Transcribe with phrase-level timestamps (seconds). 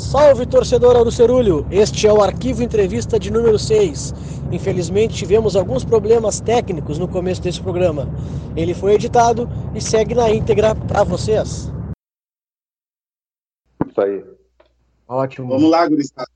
[0.00, 4.14] Salve torcedor Arucerulho, este é o Arquivo Entrevista de número 6.
[4.50, 8.08] Infelizmente tivemos alguns problemas técnicos no começo desse programa.
[8.56, 11.70] Ele foi editado e segue na íntegra para vocês.
[13.86, 14.24] Isso aí.
[15.06, 15.48] Ótimo.
[15.48, 16.30] Vamos lá, gurizada.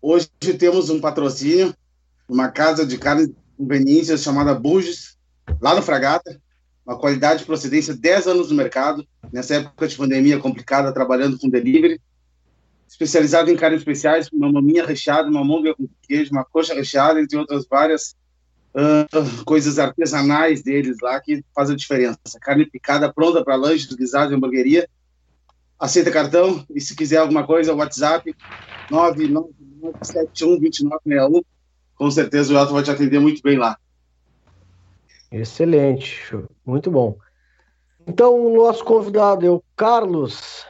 [0.00, 1.74] Hoje temos um patrocínio,
[2.28, 5.18] uma casa de carnes conveniências chamada Buges,
[5.60, 6.40] lá no Fragata.
[6.86, 9.04] Uma qualidade de procedência 10 anos no mercado.
[9.32, 12.00] Nessa época de pandemia complicada, trabalhando com delivery
[12.88, 17.36] especializado em carnes especiais, uma maminha recheada, uma môndega com queijo, uma coxa recheada, entre
[17.36, 18.16] outras várias
[18.74, 22.18] uh, coisas artesanais deles lá que fazem a diferença.
[22.40, 24.88] Carne picada pronta para lanche, guisado hamburgueria.
[25.78, 28.34] Aceita cartão e se quiser alguma coisa, WhatsApp
[28.90, 31.44] 999712961.
[31.94, 33.78] Com certeza o Elton vai te atender muito bem lá.
[35.30, 37.18] Excelente, muito bom.
[38.06, 40.64] Então, o nosso convidado é o Carlos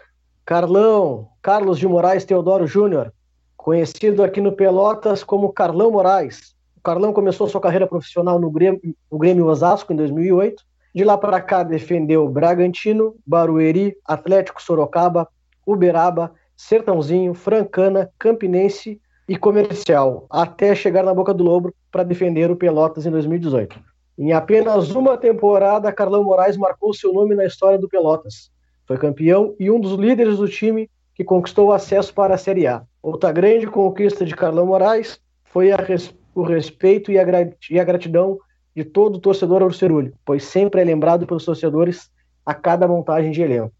[0.48, 3.12] Carlão, Carlos de Moraes Teodoro Júnior,
[3.54, 6.56] conhecido aqui no Pelotas como Carlão Moraes.
[6.74, 8.80] O Carlão começou sua carreira profissional no Grêmio,
[9.12, 10.64] no Grêmio Osasco em 2008.
[10.94, 15.28] De lá para cá defendeu Bragantino, Barueri, Atlético Sorocaba,
[15.66, 22.56] Uberaba, Sertãozinho, Francana, Campinense e Comercial, até chegar na Boca do Lobo para defender o
[22.56, 23.78] Pelotas em 2018.
[24.16, 28.50] Em apenas uma temporada, Carlão Moraes marcou seu nome na história do Pelotas
[28.88, 32.82] foi campeão e um dos líderes do time que conquistou acesso para a Série A.
[33.02, 37.24] Outra grande conquista de Carlão Moraes foi res, o respeito e a,
[37.70, 38.38] e a, gratidão
[38.74, 42.10] de todo o torcedor Urcerulho, pois sempre é lembrado pelos torcedores
[42.46, 43.72] a cada montagem de elenco.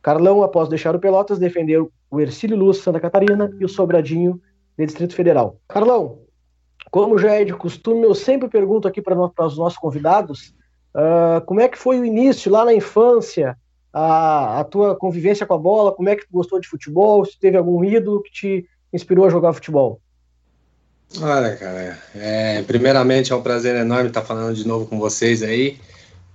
[0.00, 4.40] Carlão, após deixar o Pelotas, defendeu o Ercílio Luz Santa Catarina e o Sobradinho
[4.78, 5.58] de Distrito Federal.
[5.68, 6.20] Carlão,
[6.90, 10.54] como já é de costume, eu sempre pergunto aqui para os nossos convidados
[10.94, 13.58] uh, como é que foi o início lá na infância,
[13.94, 17.38] a, a tua convivência com a bola, como é que tu gostou de futebol, se
[17.38, 20.00] teve algum ídolo que te inspirou a jogar futebol.
[21.20, 25.78] Olha, cara, é, primeiramente é um prazer enorme estar falando de novo com vocês aí,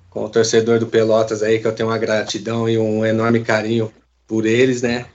[0.10, 3.92] com o torcedor do Pelotas aí, que eu tenho uma gratidão e um enorme carinho
[4.26, 5.06] por eles, né?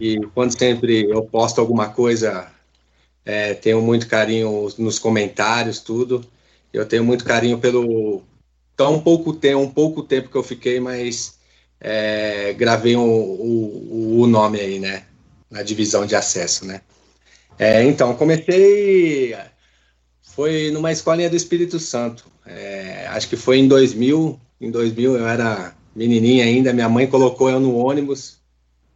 [0.00, 2.50] E quando sempre eu posto alguma coisa,
[3.22, 6.24] é, tenho muito carinho nos comentários, tudo.
[6.72, 8.22] Eu tenho muito carinho pelo
[8.74, 11.35] tão pouco tempo, um pouco tempo que eu fiquei, mas
[11.88, 15.04] é, gravei o, o, o, nome aí, né?
[15.48, 16.80] Na divisão de acesso, né?
[17.56, 19.36] É, então, comecei.
[20.20, 22.24] Foi numa escolinha do Espírito Santo.
[22.44, 24.40] É, acho que foi em 2000.
[24.60, 26.72] Em 2000 eu era menininha ainda.
[26.72, 28.38] Minha mãe colocou eu no ônibus.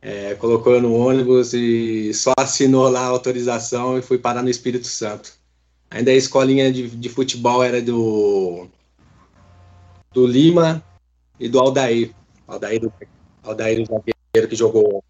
[0.02, 4.50] É, colocou eu no ônibus e só assinou lá a autorização e fui parar no
[4.50, 5.32] Espírito Santo.
[5.88, 8.66] Ainda a escolinha de, de futebol era do,
[10.12, 10.82] do Lima
[11.38, 12.12] e do Aldair.
[12.50, 12.82] Aldair,
[13.44, 15.04] Aldair o zagueiro que jogou,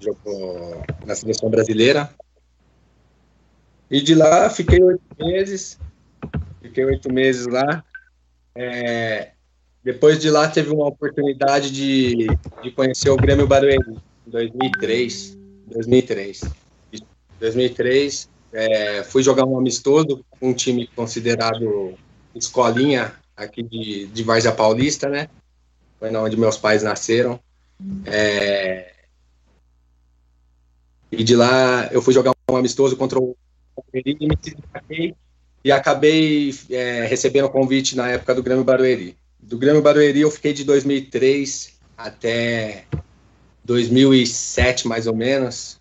[0.00, 2.10] jogou na seleção brasileira.
[3.88, 5.78] E de lá fiquei oito meses,
[6.60, 7.84] fiquei oito meses lá.
[8.54, 9.30] É,
[9.84, 12.26] depois de lá teve uma oportunidade de,
[12.62, 13.78] de conhecer o Grêmio Barueri,
[14.26, 15.38] em 2003.
[15.68, 16.40] 2003.
[17.38, 21.94] 2003, é, fui jogar um amistoso com um time considerado
[22.34, 25.28] escolinha aqui de, de Várzea Paulista, né?
[25.98, 27.40] Foi onde meus pais nasceram.
[28.04, 28.92] É...
[31.10, 33.36] E de lá eu fui jogar um amistoso contra o
[33.76, 35.16] Barueri
[35.64, 39.16] e acabei é, recebendo o convite na época do Grêmio Barueri.
[39.40, 42.84] Do Grêmio Barueri eu fiquei de 2003 até
[43.64, 45.80] 2007 mais ou menos.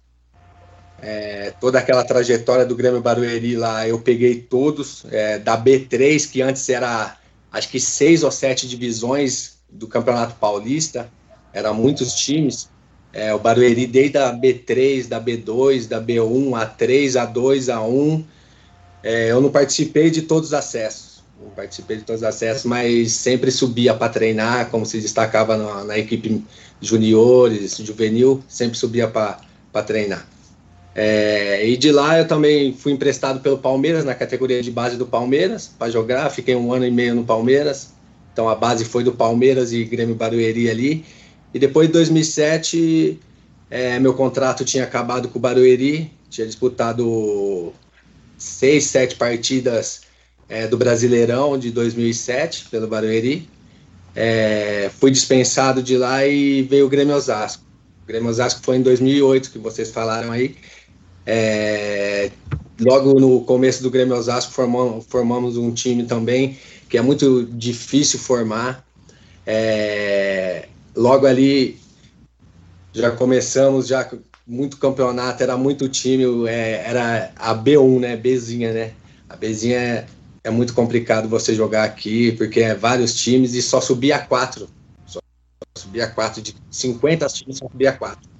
[1.01, 6.41] É, toda aquela trajetória do Grêmio Barueri lá eu peguei todos é, da B3 que
[6.41, 7.17] antes era
[7.51, 11.09] acho que seis ou sete divisões do Campeonato Paulista,
[11.53, 12.69] eram muitos times.
[13.13, 18.23] É, o Barueri desde a B3, da B2, da B1, A3, A2, A1.
[19.03, 21.23] É, eu não participei de todos os acessos.
[21.41, 25.83] Não participei de todos os acessos, mas sempre subia para treinar, como se destacava na,
[25.83, 26.43] na equipe
[26.81, 29.37] juniores, juvenil, sempre subia para
[29.85, 30.27] treinar.
[30.93, 35.05] É, e de lá eu também fui emprestado pelo Palmeiras, na categoria de base do
[35.05, 36.29] Palmeiras, para jogar.
[36.29, 37.94] Fiquei um ano e meio no Palmeiras.
[38.35, 41.05] Então a base foi do Palmeiras e Grêmio Barueri ali.
[41.53, 43.17] E depois de 2007,
[43.69, 47.71] é, meu contrato tinha acabado com o Barueri, tinha disputado
[48.37, 50.01] seis, sete partidas
[50.49, 53.47] é, do Brasileirão de 2007 pelo Barueri.
[54.13, 57.63] É, fui dispensado de lá e veio o Grêmio Osasco.
[58.03, 60.57] O Grêmio Osasco foi em 2008, que vocês falaram aí.
[61.25, 62.31] É,
[62.81, 66.57] logo no começo do Grêmio Osasco formamos, formamos um time também
[66.89, 68.85] que é muito difícil formar.
[69.45, 71.79] É, logo ali
[72.93, 74.09] já começamos já
[74.47, 78.15] muito campeonato, era muito time, é, era a B1, né?
[78.15, 78.93] Bzinha, né?
[79.27, 80.05] A Bzinha é,
[80.43, 84.69] é, muito complicado você jogar aqui, porque é vários times e só subia quatro.
[85.05, 85.19] Só
[85.75, 88.35] subia quatro, de 50 times só subia quatro.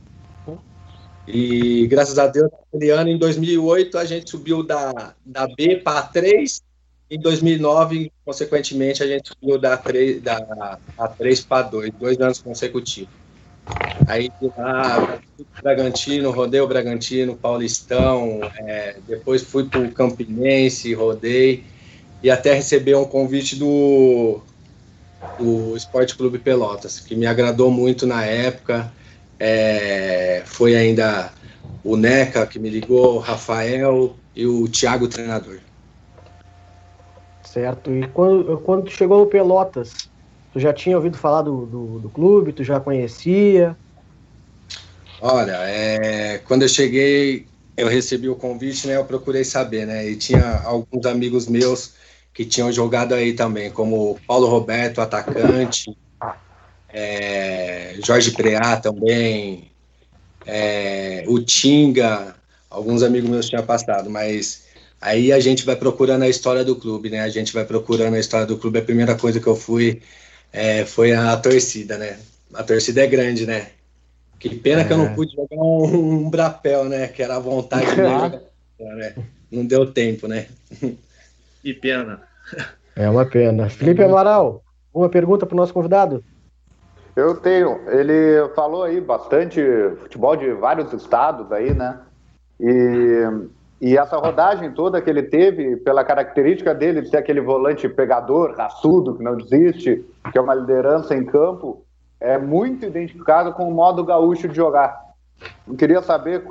[1.28, 6.00] E graças a Deus, aquele ano, em 2008, a gente subiu da, da B para
[6.00, 6.62] a 3.
[7.16, 13.08] Em 2009, consequentemente, a gente subiu da, 3, da A3 para 2, dois anos consecutivos.
[14.06, 15.18] Aí de lá,
[15.64, 21.64] Bragantino, o Bragantino, Paulistão, é, depois fui para o Campinense, rodei,
[22.22, 24.42] e até receber um convite do,
[25.40, 28.92] do Esporte Clube Pelotas, que me agradou muito na época.
[29.40, 31.32] É, foi ainda
[31.82, 35.60] o Neca que me ligou, o Rafael e o Thiago, treinador.
[37.56, 37.90] Certo.
[37.90, 40.10] E quando, quando chegou no Pelotas,
[40.52, 42.52] tu já tinha ouvido falar do, do, do clube?
[42.52, 43.78] Tu já conhecia?
[45.22, 47.48] Olha, é, quando eu cheguei,
[47.78, 48.98] eu recebi o convite, né?
[48.98, 50.06] Eu procurei saber, né?
[50.06, 51.94] E tinha alguns amigos meus
[52.34, 55.98] que tinham jogado aí também, como Paulo Roberto, atacante,
[56.90, 59.72] é, Jorge Preá também,
[60.46, 62.36] é, o Tinga,
[62.70, 64.65] alguns amigos meus tinham passado, mas
[65.00, 67.22] aí a gente vai procurando a história do clube, né?
[67.22, 68.80] A gente vai procurando a história do clube.
[68.80, 70.02] A primeira coisa que eu fui
[70.52, 72.18] é, foi a torcida, né?
[72.54, 73.68] A torcida é grande, né?
[74.40, 74.84] Que pena é.
[74.86, 75.16] que eu não é.
[75.16, 77.08] pude jogar um, um brapel, né?
[77.08, 78.42] Que era a vontade de jogar,
[78.96, 79.16] né?
[79.52, 80.48] Não deu tempo, né?
[81.62, 82.22] Que pena.
[82.96, 83.70] É uma pena.
[83.70, 84.64] Felipe Amaral,
[84.94, 86.24] uma pergunta para o nosso convidado?
[87.16, 87.80] Eu tenho.
[87.90, 89.62] Ele falou aí bastante
[90.02, 92.00] futebol de vários estados aí, né?
[92.60, 93.24] E,
[93.82, 98.56] e essa rodagem toda que ele teve, pela característica dele de ser aquele volante pegador,
[98.56, 101.84] raçudo, que não desiste, que é uma liderança em campo,
[102.20, 104.98] é muito identificado com o modo gaúcho de jogar.
[105.68, 106.44] Eu queria saber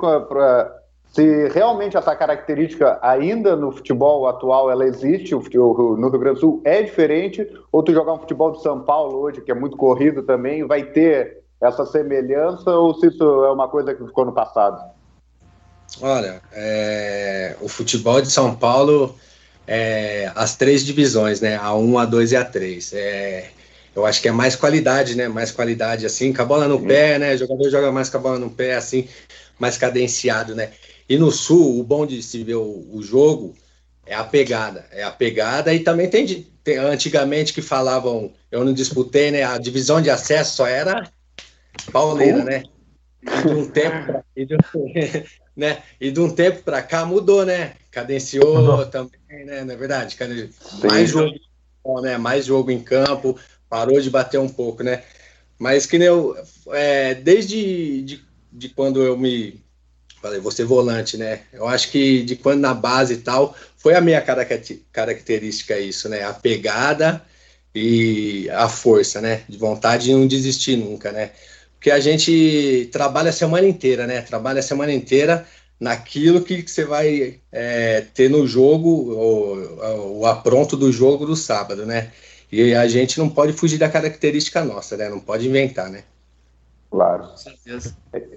[1.07, 6.35] se realmente essa característica ainda no futebol atual ela existe, o futebol no Rio Grande
[6.35, 9.55] do Sul é diferente, ou tu jogar um futebol de São Paulo hoje, que é
[9.55, 14.25] muito corrido também, vai ter essa semelhança, ou se isso é uma coisa que ficou
[14.25, 14.79] no passado?
[16.01, 19.17] Olha, é, o futebol de São Paulo,
[19.67, 21.55] é, as três divisões, né?
[21.55, 22.93] A 1, a 2 e a 3.
[22.93, 23.49] É,
[23.95, 25.27] eu acho que é mais qualidade, né?
[25.27, 27.33] Mais qualidade, assim, com a bola no pé, né?
[27.33, 29.07] O jogador joga mais com a bola no pé, assim,
[29.57, 30.71] mais cadenciado, né?
[31.07, 33.55] E no Sul, o bom de se ver o, o jogo
[34.05, 34.85] é a pegada.
[34.91, 39.43] É a pegada e também tem, tem, antigamente que falavam, eu não disputei, né?
[39.43, 41.09] A divisão de acesso só era
[41.91, 42.63] pauleira, né?
[43.23, 44.57] E de um tempo e de,
[45.55, 45.81] né?
[45.99, 47.73] E de um tempo para cá mudou, né?
[47.91, 48.85] Cadenciou mudou.
[48.87, 49.63] também, né?
[49.63, 50.17] Não é verdade?
[50.83, 52.17] Mais jogo, né?
[52.17, 53.37] Mais jogo em campo,
[53.69, 55.03] parou de bater um pouco, né?
[55.57, 56.35] Mas que nem eu,
[56.71, 59.63] é, desde de, de quando eu me
[60.21, 61.41] falei, você volante, né?
[61.53, 64.21] Eu acho que de quando na base e tal, foi a minha
[64.91, 66.23] característica isso, né?
[66.23, 67.21] A pegada
[67.73, 69.43] e a força, né?
[69.47, 71.31] De vontade de não desistir nunca, né?
[71.85, 74.19] Porque a gente trabalha a semana inteira, né?
[74.19, 75.45] Trabalha a semana inteira
[75.79, 81.85] naquilo que você vai é, ter no jogo, o, o apronto do jogo do sábado,
[81.85, 82.11] né?
[82.51, 85.09] E a gente não pode fugir da característica nossa, né?
[85.09, 86.01] Não pode inventar, né?
[86.89, 87.27] Claro.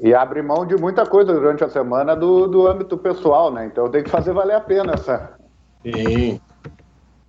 [0.02, 3.64] E abre mão de muita coisa durante a semana do, do âmbito pessoal, né?
[3.64, 5.38] Então tem que fazer valer a pena essa.
[5.82, 6.38] Sim.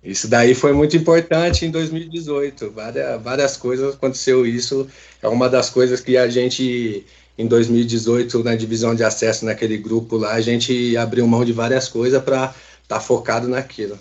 [0.02, 2.70] Isso daí foi muito importante em 2018.
[2.70, 4.88] Várias, várias coisas aconteceu isso.
[5.22, 10.16] É uma das coisas que a gente, em 2018, na divisão de acesso naquele grupo
[10.16, 12.54] lá, a gente abriu mão de várias coisas para estar
[12.88, 13.98] tá focado naquilo.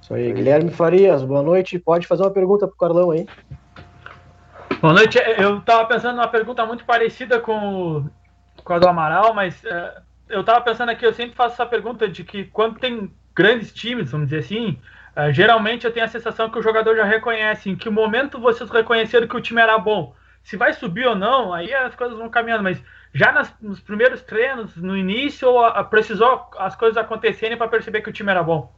[0.00, 1.78] Isso aí, Guilherme Farias, boa noite.
[1.78, 3.26] Pode fazer uma pergunta para o Carlão aí.
[4.80, 5.18] Boa noite.
[5.36, 8.06] Eu estava pensando numa pergunta muito parecida com,
[8.64, 12.08] com a do Amaral, mas uh, eu estava pensando aqui, eu sempre faço essa pergunta
[12.08, 14.78] de que quando tem grandes times, vamos dizer assim,
[15.16, 18.68] uh, geralmente eu tenho a sensação que o jogador já reconhece em que momento vocês
[18.70, 20.14] reconheceram que o time era bom.
[20.42, 22.82] Se vai subir ou não, aí as coisas vão caminhando, mas
[23.12, 28.10] já nas, nos primeiros treinos, no início, uh, precisou as coisas acontecerem para perceber que
[28.10, 28.72] o time era bom?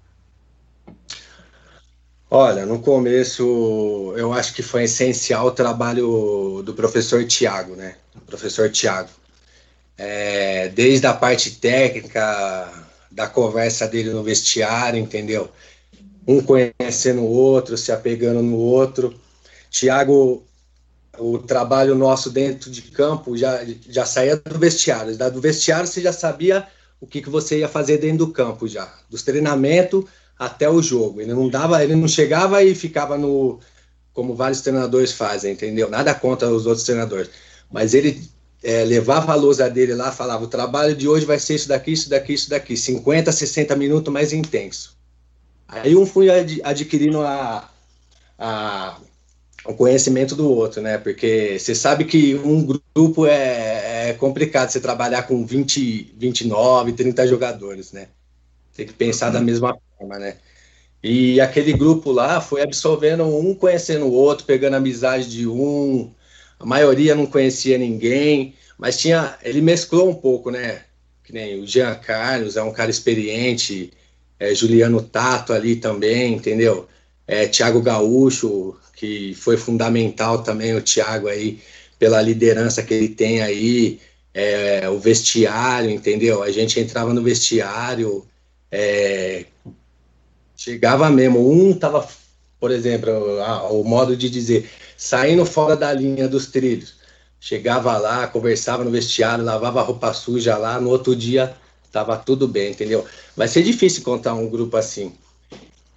[2.34, 7.96] Olha, no começo eu acho que foi essencial o trabalho do professor Tiago, né?
[8.16, 9.10] O professor Tiago.
[9.98, 12.72] É, desde a parte técnica,
[13.12, 15.50] da conversa dele no vestiário, entendeu?
[16.26, 19.14] Um conhecendo o outro, se apegando no outro.
[19.70, 20.44] Tiago,
[21.18, 25.16] o trabalho nosso dentro de campo já, já saía do vestiário.
[25.16, 26.66] Do vestiário você já sabia
[27.00, 28.92] o que, que você ia fazer dentro do campo já.
[29.10, 30.04] Dos treinamentos
[30.38, 31.20] até o jogo.
[31.20, 33.60] Ele não dava, ele não chegava e ficava no
[34.12, 35.88] como vários treinadores fazem, entendeu?
[35.88, 37.30] Nada contra os outros treinadores,
[37.70, 38.22] mas ele
[38.62, 41.92] é, levava a lousa dele lá, falava: o trabalho de hoje vai ser isso daqui,
[41.92, 44.96] isso daqui, isso daqui, 50, 60 minutos mais intenso.
[45.66, 47.68] Aí um fui ad, adquirindo a,
[48.38, 48.98] a,
[49.64, 50.98] o conhecimento do outro, né?
[50.98, 52.64] Porque você sabe que um
[52.94, 58.08] grupo é, é complicado você trabalhar com 20, 29, 30 jogadores, né?
[58.76, 60.36] Tem que pensar da mesma forma, né?
[61.02, 66.12] E aquele grupo lá foi absorvendo um conhecendo o outro, pegando amizade de um,
[66.62, 70.82] a maioria não conhecia ninguém, mas tinha, ele mesclou um pouco, né?
[71.24, 73.92] Que nem o Jean Carlos é um cara experiente,
[74.38, 76.88] é, Juliano Tato ali também, entendeu?
[77.26, 81.58] É, Tiago Gaúcho, que foi fundamental também, o Thiago aí,
[81.98, 84.00] pela liderança que ele tem aí,
[84.32, 86.44] é, o vestiário, entendeu?
[86.44, 88.24] A gente entrava no vestiário,
[88.70, 89.46] é,
[90.56, 92.08] chegava mesmo, um tava,
[92.62, 93.10] por exemplo,
[93.72, 96.94] o modo de dizer, saindo fora da linha dos trilhos.
[97.40, 101.56] Chegava lá, conversava no vestiário, lavava a roupa suja lá, no outro dia
[101.90, 103.04] tava tudo bem, entendeu?
[103.36, 105.12] Vai ser difícil contar um grupo assim.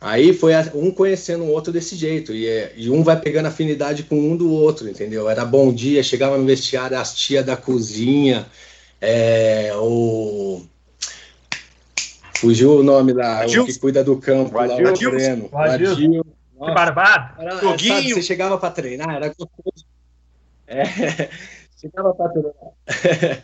[0.01, 4.01] Aí foi um conhecendo o outro desse jeito, e, é, e, um vai pegando afinidade
[4.01, 5.29] com um do outro, entendeu?
[5.29, 8.43] Era bom dia, chegava no vestiário, as tia da cozinha,
[8.99, 10.63] é, o.
[12.37, 15.47] Fugiu o nome lá, o que cuida do campo, lá, o treino.
[15.53, 16.25] Adil.
[16.65, 17.41] Que barbado.
[17.41, 19.85] Era, sabe, você chegava para treinar, era gostoso.
[20.67, 20.83] É,
[21.79, 23.41] chegava para treinar.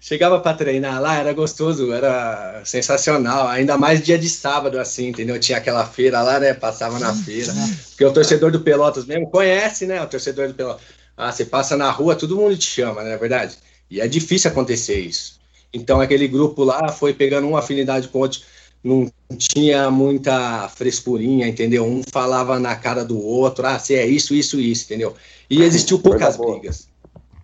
[0.00, 3.48] chegava para treinar lá, era gostoso, era sensacional.
[3.48, 5.38] Ainda mais dia de sábado, assim, entendeu?
[5.40, 6.52] Tinha aquela feira lá, né?
[6.52, 7.52] Passava na feira.
[7.90, 10.02] Porque o torcedor do Pelotas mesmo conhece, né?
[10.02, 10.82] O torcedor do Pelotas.
[11.16, 13.56] Ah, você passa na rua, todo mundo te chama, não é verdade?
[13.90, 15.40] E é difícil acontecer isso.
[15.72, 18.40] Então aquele grupo lá foi pegando uma afinidade com outro
[18.82, 21.84] não tinha muita frescurinha, entendeu?
[21.84, 25.14] Um falava na cara do outro, ah, você é isso, isso, isso, entendeu?
[25.48, 26.88] E existiu poucas brigas.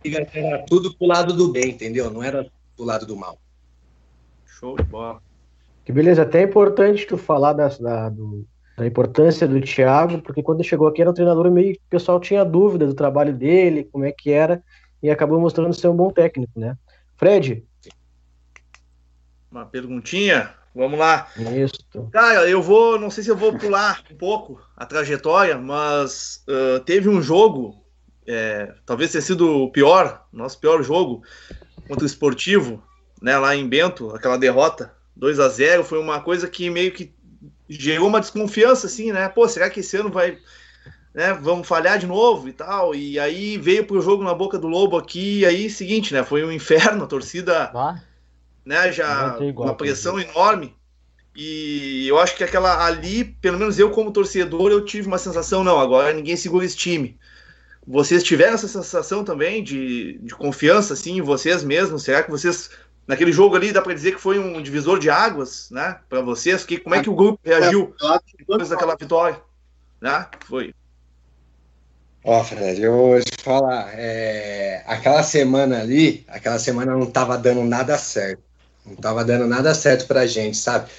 [0.04, 2.11] Era tudo pro lado do bem, entendeu?
[2.11, 3.38] Não era pro lado do mal.
[4.47, 5.23] Show de bola.
[5.85, 8.45] Que beleza, até é importante tu falar da, da, do,
[8.76, 12.21] da importância do Thiago, porque quando chegou aqui era um treinador meio que o pessoal
[12.21, 14.62] tinha dúvida do trabalho dele, como é que era,
[15.02, 16.76] e acabou mostrando ser um bom técnico, né?
[17.16, 17.64] Fred?
[19.50, 20.54] Uma perguntinha.
[20.78, 21.26] Vamos lá.
[21.37, 22.08] Isso.
[22.12, 26.78] Cara, eu vou, não sei se eu vou pular um pouco a trajetória, mas uh,
[26.85, 27.82] teve um jogo,
[28.25, 31.25] é, talvez tenha sido o pior, nosso pior jogo
[31.88, 32.80] contra o Esportivo,
[33.20, 37.12] né, lá em Bento, aquela derrota 2 a 0 foi uma coisa que meio que
[37.68, 39.28] gerou uma desconfiança, assim, né?
[39.28, 40.38] Pô, será que esse ano vai,
[41.12, 42.94] né, vamos falhar de novo e tal?
[42.94, 46.44] E aí veio pro jogo na boca do Lobo aqui, e aí, seguinte, né, foi
[46.44, 47.73] um inferno, a torcida...
[47.75, 48.00] Ah
[48.68, 48.92] né?
[48.92, 50.76] Já uma pressão enorme.
[51.34, 55.64] E eu acho que aquela ali, pelo menos eu como torcedor, eu tive uma sensação,
[55.64, 57.18] não, agora ninguém segura esse time.
[57.87, 62.02] Vocês tiveram essa sensação também de, de confiança, assim, em vocês mesmos?
[62.02, 62.68] Será que vocês,
[63.06, 66.64] naquele jogo ali, dá para dizer que foi um divisor de águas, né, para vocês?
[66.64, 67.94] Que, como é que o grupo reagiu
[68.37, 69.40] depois daquela vitória?
[69.98, 70.26] Né?
[70.46, 70.75] Foi.
[72.22, 77.64] Ó, Fred, eu vou te falar, é, aquela semana ali, aquela semana não tava dando
[77.64, 78.48] nada certo.
[78.88, 80.90] Não estava dando nada certo para a gente, sabe?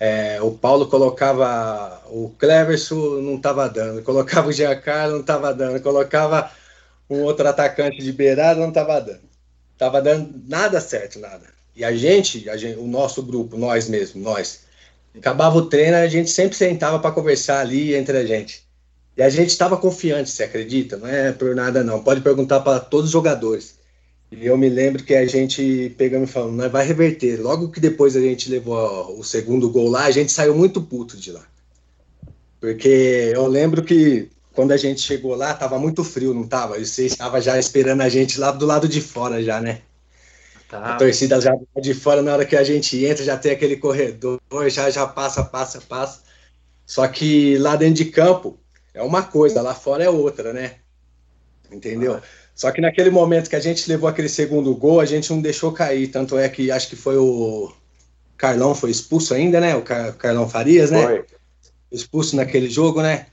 [0.00, 4.02] É, o Paulo colocava o Cleverson, não estava dando.
[4.02, 5.80] Colocava o Giancarlo, não estava dando.
[5.80, 6.50] Colocava
[7.08, 9.22] um outro atacante de beirada, não estava dando.
[9.78, 11.46] Tava dando nada certo, nada.
[11.76, 14.60] E a gente, a gente, o nosso grupo, nós mesmos, nós,
[15.16, 18.62] acabava o treino, a gente sempre sentava para conversar ali entre a gente.
[19.16, 20.96] E a gente estava confiante, você acredita?
[20.96, 22.02] Não é por nada não.
[22.02, 23.78] Pode perguntar para todos os jogadores.
[24.36, 27.40] E eu me lembro que a gente pegando e falando, nós vai reverter.
[27.40, 31.16] Logo que depois a gente levou o segundo gol lá, a gente saiu muito puto
[31.16, 31.46] de lá.
[32.60, 36.78] Porque eu lembro que quando a gente chegou lá, tava muito frio, não tava?
[36.78, 39.82] E você estava já esperando a gente lá do lado de fora já, né?
[40.68, 40.94] Tá.
[40.94, 44.40] A torcida já de fora, na hora que a gente entra, já tem aquele corredor,
[44.68, 46.22] já, já passa, passa, passa.
[46.84, 48.58] Só que lá dentro de campo
[48.92, 50.76] é uma coisa, lá fora é outra, né?
[51.70, 52.14] Entendeu?
[52.14, 52.43] Ah.
[52.54, 55.72] Só que naquele momento que a gente levou aquele segundo gol, a gente não deixou
[55.72, 56.08] cair.
[56.08, 57.72] Tanto é que acho que foi o
[58.36, 59.74] Carlão foi expulso ainda, né?
[59.74, 61.02] O Car Carlão Farias, né?
[61.02, 61.24] Foi.
[61.90, 63.26] Expulso naquele jogo, né?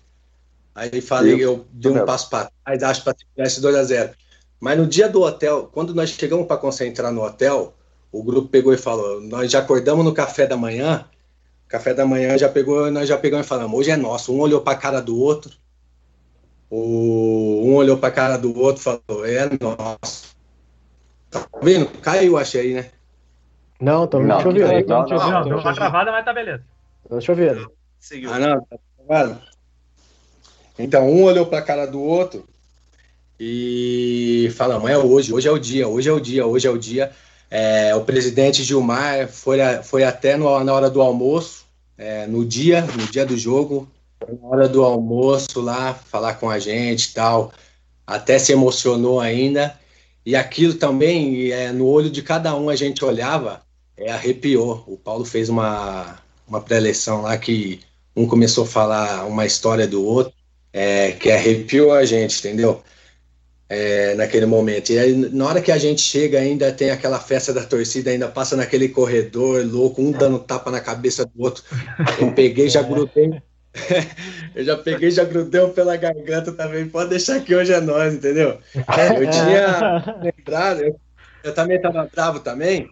[0.74, 3.84] Aí falei, eu, eu dei um passo para trás, acho para tirar esse 2 a
[3.84, 4.12] 0
[4.60, 7.74] Mas no dia do hotel, quando nós chegamos para concentrar no hotel,
[8.12, 11.06] o grupo pegou e falou: nós já acordamos no café da manhã.
[11.68, 14.34] Café da manhã já pegou, nós já pegamos e falamos: hoje é nosso.
[14.34, 15.52] Um olhou para a cara do outro.
[16.72, 20.34] O, um olhou para a cara do outro e falou: É nosso.
[21.30, 21.88] Tá vendo?
[22.00, 22.90] Caiu, achei, aí, né?
[23.80, 24.88] Não, tô não, chovendo.
[24.88, 26.64] Não, não, não, deu uma travada, mas tá beleza.
[27.10, 27.70] Tô chovendo.
[28.32, 29.42] Ah, não, tá travado.
[30.80, 32.48] Então, um olhou para a cara do outro
[33.38, 36.78] e falamos, é hoje, hoje é o dia, hoje é o dia, hoje é o
[36.78, 37.12] dia.
[37.50, 41.66] É, o presidente Gilmar foi, a, foi até no, na hora do almoço,
[41.98, 43.90] é, no dia, no dia do jogo,
[44.28, 47.52] na hora do almoço lá, falar com a gente e tal,
[48.06, 49.78] até se emocionou ainda.
[50.26, 53.62] E aquilo também, é, no olho de cada um a gente olhava,
[53.98, 54.84] é, arrepiou.
[54.88, 57.80] O Paulo fez uma, uma pré-eleição lá que
[58.16, 60.34] um começou a falar uma história do outro,
[60.72, 62.84] é, que arrepiou a gente, entendeu?
[63.68, 64.92] É, naquele momento.
[64.92, 68.28] E aí, na hora que a gente chega, ainda tem aquela festa da torcida, ainda
[68.28, 71.64] passa naquele corredor louco, um dando tapa na cabeça do outro.
[72.20, 73.42] Eu peguei, já grudei.
[74.56, 76.88] eu já peguei, já grudei pela garganta também.
[76.88, 78.60] Pode deixar que hoje é nós, entendeu?
[78.76, 81.00] Eu tinha lembrado, eu,
[81.44, 82.90] eu também estava bravo também,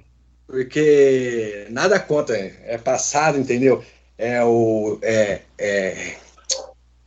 [0.47, 3.83] porque nada contra, é passado, entendeu?
[4.17, 6.17] É o é, é,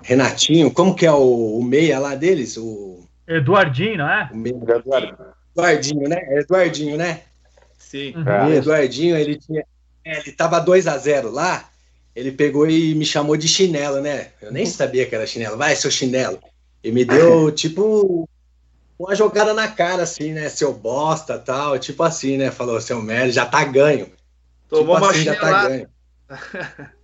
[0.03, 2.57] Renatinho, como que é o, o meia lá deles?
[2.57, 4.31] O Eduardinho, não é?
[5.55, 6.19] Eduardinho, né?
[6.39, 7.21] Eduardinho, né?
[7.79, 8.15] Sim.
[8.17, 8.53] Uhum.
[8.53, 9.65] Eduardinho, ele tinha.
[10.05, 11.69] É, ele tava 2 a 0 lá,
[12.15, 14.29] ele pegou e me chamou de chinelo, né?
[14.41, 15.57] Eu nem sabia que era chinelo.
[15.57, 16.39] Vai, seu chinelo.
[16.85, 18.29] E me deu, tipo,
[18.99, 20.49] uma jogada na cara, assim, né?
[20.49, 22.51] Seu bosta tal, tipo assim, né?
[22.51, 24.11] Falou, seu merda, já tá ganho.
[24.69, 25.89] Tomou tipo uma assim, já tá ganho.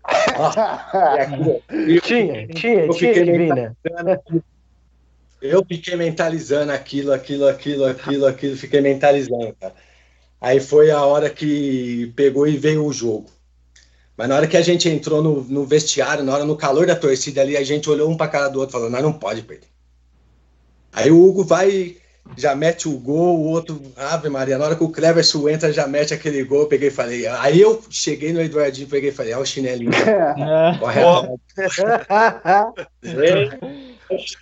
[2.01, 3.75] tinha, tinha, tinha né?
[5.41, 9.75] Eu fiquei mentalizando aquilo, aquilo, aquilo, aquilo, aquilo, fiquei mentalizando, cara.
[10.41, 13.31] Aí foi a hora que pegou e veio o jogo.
[14.19, 16.97] Mas na hora que a gente entrou no, no vestiário, na hora no calor da
[16.97, 19.69] torcida ali, a gente olhou um para cara do outro, falando, nós não pode perder.
[20.93, 21.97] Aí o Hugo vai,
[22.37, 25.87] já mete o gol, o outro, Ave Maria, na hora que o Cleverson entra, já
[25.87, 27.29] mete aquele gol, eu peguei e falei.
[27.29, 29.93] Aí eu cheguei no Eduardinho, peguei e falei, ó, o chinelinho.
[30.25, 30.79] É.
[30.79, 31.01] Corre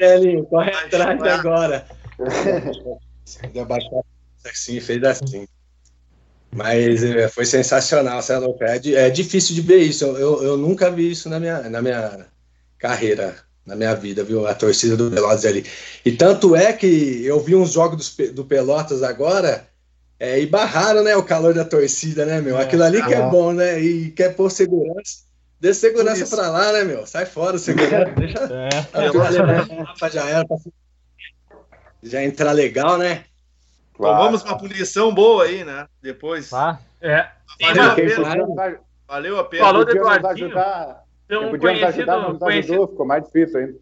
[0.00, 1.86] Elinho, corre atrás agora.
[3.52, 3.66] Deu
[4.50, 5.46] assim, fez assim.
[6.56, 8.38] Mas é, foi sensacional, você é.
[8.60, 10.04] É, é, difícil de ver isso.
[10.04, 12.26] Eu, eu nunca vi isso na minha, na minha
[12.78, 14.46] carreira, na minha vida, viu?
[14.46, 15.66] A torcida do Pelotas ali.
[16.04, 19.68] E tanto é que eu vi uns jogos do, do Pelotas agora
[20.18, 22.56] é, e barraram né, o calor da torcida, né, meu?
[22.56, 23.78] Aquilo ali que é bom, né?
[23.78, 25.26] E quer pôr segurança.
[25.60, 27.06] Dê segurança pra lá, né, meu?
[27.06, 28.12] Sai fora, segurança.
[28.16, 28.38] Deixa.
[28.94, 30.10] É.
[30.10, 30.56] Já era pra
[32.02, 33.24] já entrar legal, né?
[33.96, 34.14] Claro.
[34.14, 35.86] Então vamos pra punição boa aí, né?
[36.02, 36.52] Depois.
[36.52, 37.28] Ah, é.
[37.60, 38.78] Valeu a pena.
[39.08, 39.64] Valeu a pena.
[39.64, 40.52] Falou do Eduardinho.
[41.28, 43.78] Tem um conhecido, conhecido ficou mais difícil ainda.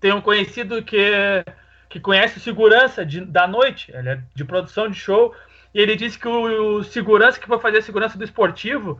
[0.00, 1.44] Tem um conhecido que,
[1.88, 5.34] que conhece segurança de, da noite, ele é de produção de show,
[5.74, 8.98] e ele disse que o, o segurança que foi fazer a segurança do esportivo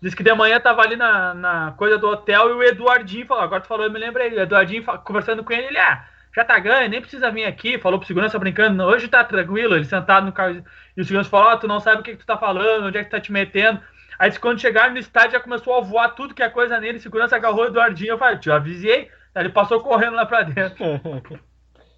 [0.00, 3.42] Diz que de manhã tava ali na, na coisa do hotel e o Eduardinho falou,
[3.42, 6.04] agora tu falou, eu me lembrei, o Eduardinho conversando com ele, ele, ah,
[6.38, 9.84] já tá ganho, nem precisa vir aqui, falou pro segurança brincando, hoje tá tranquilo, ele
[9.84, 10.62] sentado no carro,
[10.96, 12.86] e o segurança falou, ó, oh, tu não sabe o que, que tu tá falando,
[12.86, 13.80] onde é que tu tá te metendo.
[14.16, 17.34] Aí quando chegaram no estádio já começou a voar tudo que é coisa nele, segurança
[17.34, 20.78] agarrou o Eduardinho, eu falei, te avisei, aí ele passou correndo lá pra dentro.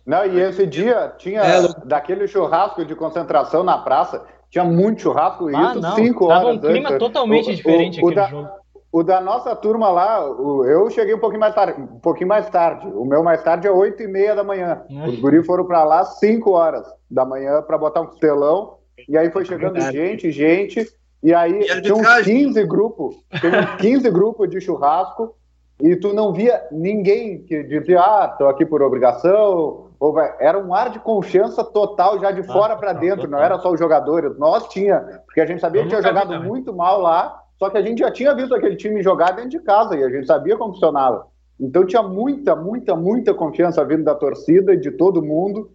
[0.06, 5.48] Não, e esse dia tinha é, daquele churrasco de concentração na praça, tinha muito churrasco,
[5.48, 5.94] ah, isso não.
[5.94, 6.56] cinco Tava horas.
[6.56, 6.98] Tava um clima antes.
[6.98, 8.48] totalmente o, diferente o, o, da, jogo.
[8.92, 12.88] O da nossa turma lá, eu cheguei um pouquinho mais tarde, um pouquinho mais tarde.
[12.88, 14.82] O meu mais tarde é oito e meia da manhã.
[14.90, 15.06] É.
[15.06, 18.78] Os guris foram para lá cinco horas da manhã para botar um costelão.
[19.08, 20.86] E aí foi chegando é gente, gente.
[21.22, 25.36] E aí e tinha uns 15 grupos, tinha uns 15 grupos de churrasco.
[25.80, 29.90] E tu não via ninguém que dizia, ah, tô aqui por obrigação,
[30.38, 33.72] era um ar de confiança total já de ah, fora para dentro, não era só
[33.72, 37.68] os jogadores, nós tinha, porque a gente sabia que tinha jogado muito mal lá, só
[37.68, 40.26] que a gente já tinha visto aquele time jogar dentro de casa e a gente
[40.26, 41.26] sabia como funcionava.
[41.60, 45.70] Então tinha muita, muita, muita confiança vindo da torcida e de todo mundo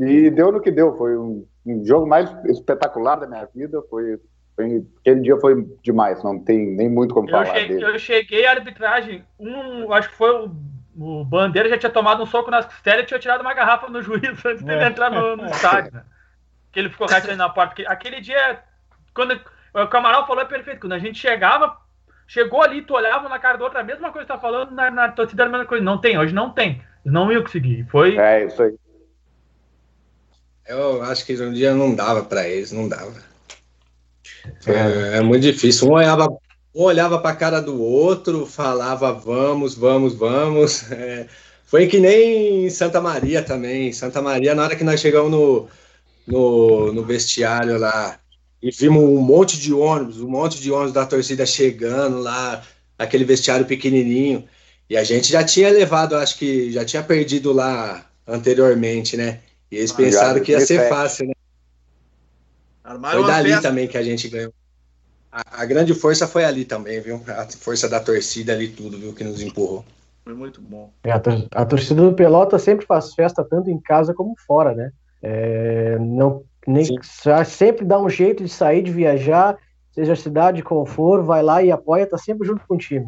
[0.00, 0.96] e deu no que deu.
[0.96, 3.82] Foi um, um jogo mais espetacular da minha vida.
[3.90, 4.20] Foi,
[4.54, 6.22] foi, aquele dia foi demais.
[6.22, 7.84] Não tem nem muito como falar eu cheguei, dele.
[7.84, 9.24] Eu cheguei à arbitragem.
[9.40, 10.50] Um, acho que foi o
[10.96, 14.00] o Bandeira já tinha tomado um soco nas costelas e tinha tirado uma garrafa no
[14.02, 14.86] juiz antes dele é.
[14.86, 15.92] entrar no, no estádio.
[15.92, 16.04] Né?
[16.70, 17.82] Que ele ficou rateando na porta.
[17.88, 18.60] Aquele dia,
[19.12, 19.40] quando
[19.82, 20.80] o Camaral falou, é perfeito.
[20.80, 21.76] Quando a gente chegava,
[22.28, 24.90] chegou ali, tu olhava na cara do outro, a mesma coisa que tá falando, na,
[24.90, 25.84] na torcida a mesma coisa.
[25.84, 26.80] Não tem, hoje não tem.
[27.04, 27.86] Não iam conseguir.
[27.90, 28.16] Foi.
[28.16, 28.74] É, isso aí.
[30.66, 33.12] Eu acho que um dia não dava para eles, não dava.
[34.66, 35.88] É, é, muito difícil.
[35.88, 36.28] Um olhava
[36.74, 40.90] um olhava para a cara do outro, falava vamos, vamos, vamos.
[40.92, 41.26] É,
[41.66, 43.92] foi que nem em Santa Maria também.
[43.92, 45.68] Santa Maria, na hora que nós chegamos no,
[46.26, 48.18] no, no vestiário lá
[48.64, 52.62] e vimos um monte de ônibus, um monte de ônibus da torcida chegando lá,
[52.98, 54.42] aquele vestiário pequenininho.
[54.88, 59.40] E a gente já tinha levado, acho que já tinha perdido lá anteriormente, né?
[59.70, 61.34] E eles pensaram que ia ser fácil, né?
[62.82, 64.54] Armaram foi dali também que a gente ganhou.
[65.30, 67.22] A, a, grande força foi ali também, viu?
[67.28, 69.12] A força da torcida ali, tudo, viu?
[69.12, 69.84] Que nos empurrou.
[70.24, 70.90] Foi muito bom.
[71.02, 74.74] É, a, tor a, torcida do Pelota sempre faz festa tanto em casa como fora,
[74.74, 74.90] né?
[75.22, 76.84] É, não, nem,
[77.44, 79.56] sempre dá um jeito de sair, de viajar,
[79.92, 83.06] seja a cidade qual for, vai lá e apoia, tá sempre junto com o time.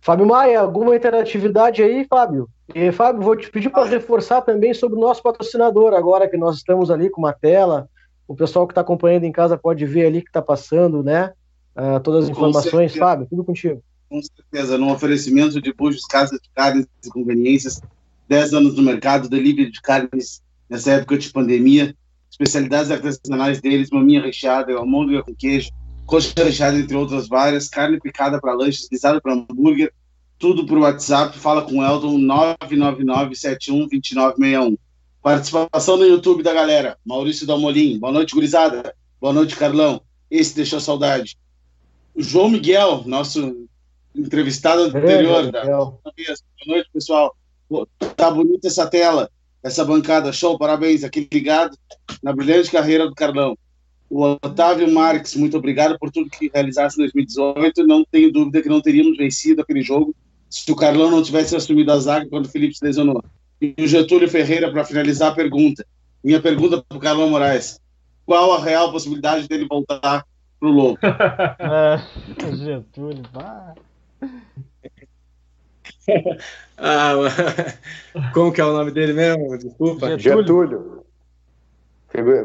[0.00, 2.48] Fábio Maia, alguma interatividade aí, Fábio?
[2.74, 6.56] E, Fábio, vou te pedir para reforçar também sobre o nosso patrocinador, agora que nós
[6.56, 7.88] estamos ali com uma tela,
[8.28, 11.32] o pessoal que está acompanhando em casa pode ver ali que está passando, né?
[11.76, 13.82] Uh, todas as informações, Fábio, tudo contigo.
[14.08, 17.80] Com certeza, no oferecimento de Bujos, Casa de Carnes e Conveniências,
[18.28, 21.94] 10 anos no mercado, delivery de carnes nessa época de pandemia,
[22.34, 25.70] especialidades artesanais deles, maminha recheada, almôndega com queijo,
[26.04, 29.92] coxa recheada, entre outras várias, carne picada para lanches, guisada para hambúrguer,
[30.36, 34.76] tudo por WhatsApp, fala com o Elton, 999712961.
[35.22, 36.98] Participação no YouTube da galera.
[37.06, 37.98] Maurício Dalmolin.
[37.98, 38.94] Boa noite, gurizada.
[39.20, 40.02] Boa noite, Carlão.
[40.30, 41.38] Esse deixou saudade.
[42.14, 43.66] O João Miguel, nosso
[44.14, 45.50] entrevistado anterior.
[45.50, 45.64] Da...
[45.64, 45.98] Boa
[46.66, 47.34] noite, pessoal.
[48.16, 49.30] Tá bonita essa tela,
[49.64, 50.32] essa bancada.
[50.32, 51.02] Show, parabéns.
[51.02, 51.76] Aqui ligado
[52.22, 53.56] na brilhante carreira do Carlão.
[54.10, 57.86] O Otávio Marques, muito obrigado por tudo que realizasse em 2018.
[57.86, 60.14] Não tenho dúvida que não teríamos vencido aquele jogo
[60.50, 63.24] se o Carlão não tivesse assumido a zaga quando o Felipe se lesionou.
[63.60, 65.84] E o Getúlio Ferreira, para finalizar a pergunta.
[66.22, 67.80] Minha pergunta para o Carlão Moraes:
[68.26, 69.98] qual a real possibilidade dele voltar
[70.60, 70.98] para o Lobo?
[71.58, 71.98] é,
[72.56, 73.74] Getúlio, vá.
[76.76, 77.14] ah,
[78.32, 79.56] como que é o nome dele mesmo?
[79.56, 80.18] Desculpa.
[80.18, 81.04] Getúlio.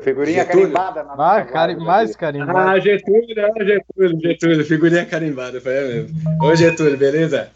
[0.01, 0.71] Figurinha Getúlio.
[0.71, 1.03] carimbada.
[1.03, 2.71] Na ah, cari mais carimbada.
[2.71, 4.65] Ah, Getúlio, é Getúlio, Getúlio.
[4.65, 6.17] Figurinha carimbada, foi mesmo.
[6.41, 7.51] Ô, Getúlio, beleza?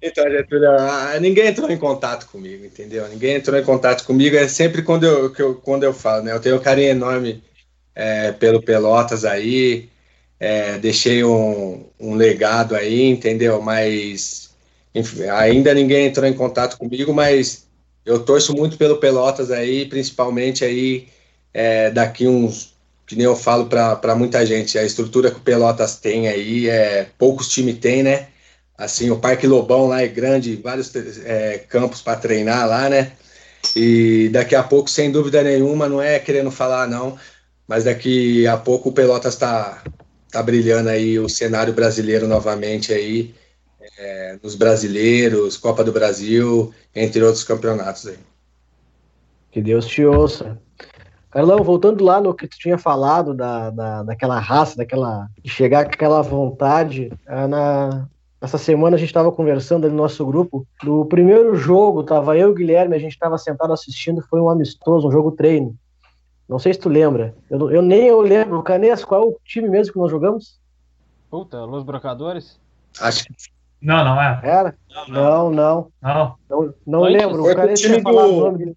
[0.00, 3.06] Então, Getúlio, ah, ninguém entrou em contato comigo, entendeu?
[3.08, 4.34] Ninguém entrou em contato comigo.
[4.34, 6.32] É sempre quando eu, que eu, quando eu falo, né?
[6.32, 7.42] Eu tenho um carinho enorme
[7.94, 9.90] é, pelo Pelotas aí,
[10.40, 13.60] é, deixei um, um legado aí, entendeu?
[13.60, 14.51] Mas
[14.94, 17.66] enfim, ainda ninguém entrou em contato comigo, mas
[18.04, 21.08] eu torço muito pelo Pelotas aí, principalmente aí
[21.54, 22.74] é, daqui uns,
[23.06, 27.06] que nem eu falo para muita gente, a estrutura que o Pelotas tem aí, é,
[27.18, 28.28] poucos times têm, né?
[28.76, 30.92] Assim, o Parque Lobão lá é grande, vários
[31.24, 33.12] é, campos para treinar lá, né?
[33.76, 37.16] E daqui a pouco, sem dúvida nenhuma, não é querendo falar não,
[37.68, 39.82] mas daqui a pouco o Pelotas está
[40.30, 43.34] tá brilhando aí o cenário brasileiro novamente aí,
[43.98, 48.18] é, nos brasileiros, Copa do Brasil, entre outros campeonatos aí.
[49.50, 50.58] Que Deus te ouça.
[51.30, 55.84] Carlão, voltando lá no que tu tinha falado da, da, daquela raça, daquela de chegar
[55.84, 58.06] com aquela vontade, é, na,
[58.40, 60.66] essa semana a gente estava conversando ali no nosso grupo.
[60.82, 64.50] Do primeiro jogo, tava eu e o Guilherme, a gente estava sentado assistindo, foi um
[64.50, 65.76] amistoso, um jogo treino.
[66.48, 67.34] Não sei se tu lembra.
[67.48, 68.62] Eu, eu nem eu lembro.
[68.62, 70.60] Canes, qual é o time mesmo que nós jogamos?
[71.30, 72.60] Puta, Los Brocadores?
[73.00, 73.32] Acho que.
[73.82, 74.40] Não, não é.
[74.44, 74.74] Era?
[75.08, 75.92] Não, não.
[76.00, 77.44] Não, não, não lembro.
[77.44, 78.76] O Canes tinha falado o nome dele.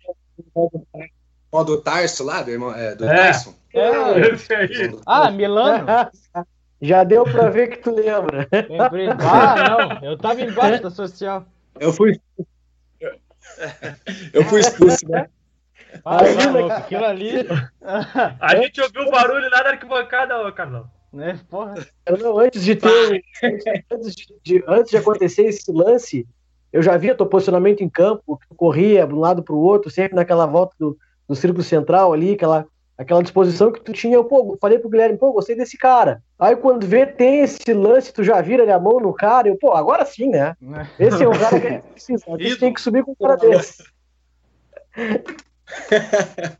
[1.51, 3.27] O do Tarso lá, do, irmão, é, do é.
[3.27, 3.53] Tyson?
[3.71, 4.99] É, esse aí.
[5.05, 5.85] Ah, Milano?
[6.81, 8.47] Já deu pra ver que tu lembra.
[8.51, 9.07] Lembrei.
[9.09, 10.09] Ah, não.
[10.09, 11.45] Eu tava embaixo da social.
[11.79, 12.19] Eu fui.
[14.33, 15.29] Eu fui expulso, né?
[16.03, 16.77] Ah, cara.
[16.77, 17.47] aquilo ali.
[18.41, 20.89] A gente ouviu o barulho lá da arquibancada, Carlão.
[21.15, 21.75] Né, porra.
[22.19, 23.23] Não, antes de ter.
[23.89, 26.27] antes, de, antes de acontecer esse lance,
[26.73, 29.89] eu já via teu posicionamento em campo, que tu corria de um lado pro outro,
[29.89, 34.25] sempre naquela volta do, do círculo central ali, aquela, aquela disposição que tu tinha, eu,
[34.25, 36.21] pô, falei pro Guilherme, pô, gostei desse cara.
[36.37, 39.71] Aí quando vê, tem esse lance, tu já vira a mão no cara, eu, pô,
[39.71, 40.53] agora sim, né?
[40.99, 43.15] Esse é o cara que a gente precisa, a gente tem que subir com um
[43.15, 43.85] cara desse.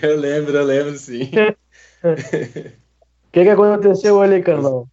[0.00, 1.32] eu lembro, eu lembro sim.
[3.32, 4.86] O que, que aconteceu ali, Carlão?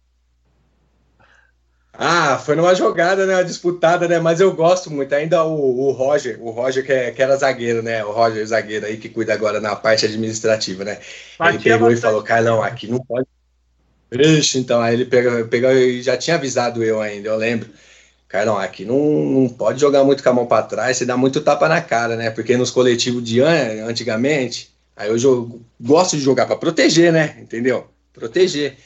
[1.92, 3.34] Ah, foi numa jogada, né?
[3.34, 4.18] Uma disputada, né?
[4.18, 5.14] Mas eu gosto muito.
[5.14, 8.02] Ainda o, o Roger, o Roger que, é, que, era zagueiro, né?
[8.02, 10.98] O Roger, zagueiro aí, que cuida agora na parte administrativa, né?
[11.38, 13.26] Ele pegou e falou, Carlão, aqui não pode.
[14.10, 17.68] Ixi, então, aí ele pegou, pegou e já tinha avisado eu ainda, eu lembro.
[18.26, 21.42] Carlão, aqui não, não pode jogar muito com a mão para trás, você dá muito
[21.42, 22.30] tapa na cara, né?
[22.30, 27.36] Porque nos coletivos de antigamente, aí eu jogo, gosto de jogar para proteger, né?
[27.38, 27.86] Entendeu?
[28.12, 28.76] Proteger.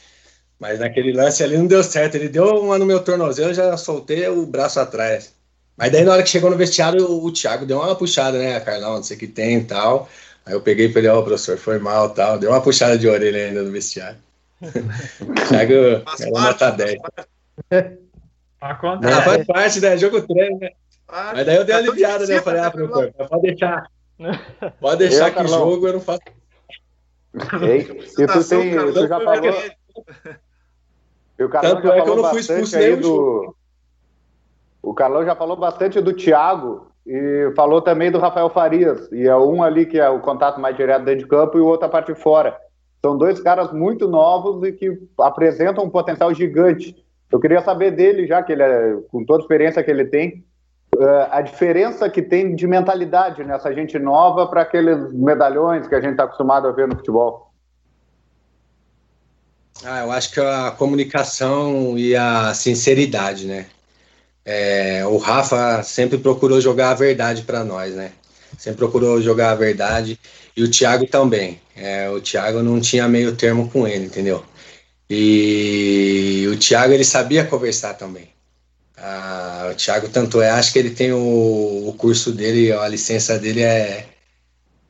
[0.59, 2.15] Mas naquele lance ali não deu certo.
[2.15, 5.33] Ele deu uma no meu tornozelo, eu já soltei o braço atrás.
[5.77, 8.59] Mas daí na hora que chegou no vestiário, o, o Thiago deu uma puxada, né,
[8.61, 8.95] Carlão?
[8.95, 10.09] Não sei o que tem e tal.
[10.45, 12.39] Aí eu peguei pra ele, ó, oh, professor, foi mal tal.
[12.39, 14.17] Deu uma puxada de orelha ainda no vestiário.
[15.49, 16.97] Thiago era nota 10.
[18.61, 19.13] Acontece.
[19.13, 19.97] Não, faz parte, né?
[19.97, 20.69] Jogo treino, né?
[21.07, 22.37] Mas daí eu dei uma aliviada, né?
[22.37, 23.83] Eu falei, ah, professor, pode deixar.
[24.79, 25.59] Pode deixar eu, que Carlão.
[25.59, 26.21] jogo eu não faço.
[27.35, 29.53] E tu, tem, tu já falou.
[31.37, 33.55] E o Carlão Tanto já é que eu não fui expulso nem do...
[34.81, 39.11] O Carlão já falou bastante do Thiago e falou também do Rafael Farias.
[39.11, 41.65] E é um ali que é o contato mais direto dentro de campo e o
[41.65, 42.57] outro a parte de fora.
[43.01, 46.95] São dois caras muito novos e que apresentam um potencial gigante.
[47.31, 50.43] Eu queria saber dele, já que ele é, com toda a experiência que ele tem,
[50.95, 56.01] uh, a diferença que tem de mentalidade nessa gente nova para aqueles medalhões que a
[56.01, 57.51] gente está acostumado a ver no futebol.
[59.83, 63.65] Ah, eu acho que a comunicação e a sinceridade, né?
[64.45, 68.11] É, o Rafa sempre procurou jogar a verdade para nós, né?
[68.57, 70.19] Sempre procurou jogar a verdade
[70.55, 71.59] e o Thiago também.
[71.75, 74.43] É, o Thiago não tinha meio termo com ele, entendeu?
[75.09, 78.34] E o Thiago ele sabia conversar também.
[79.07, 83.37] Ah, o Thiago tanto é, acho que ele tem o, o curso dele, a licença
[83.37, 84.07] dele é,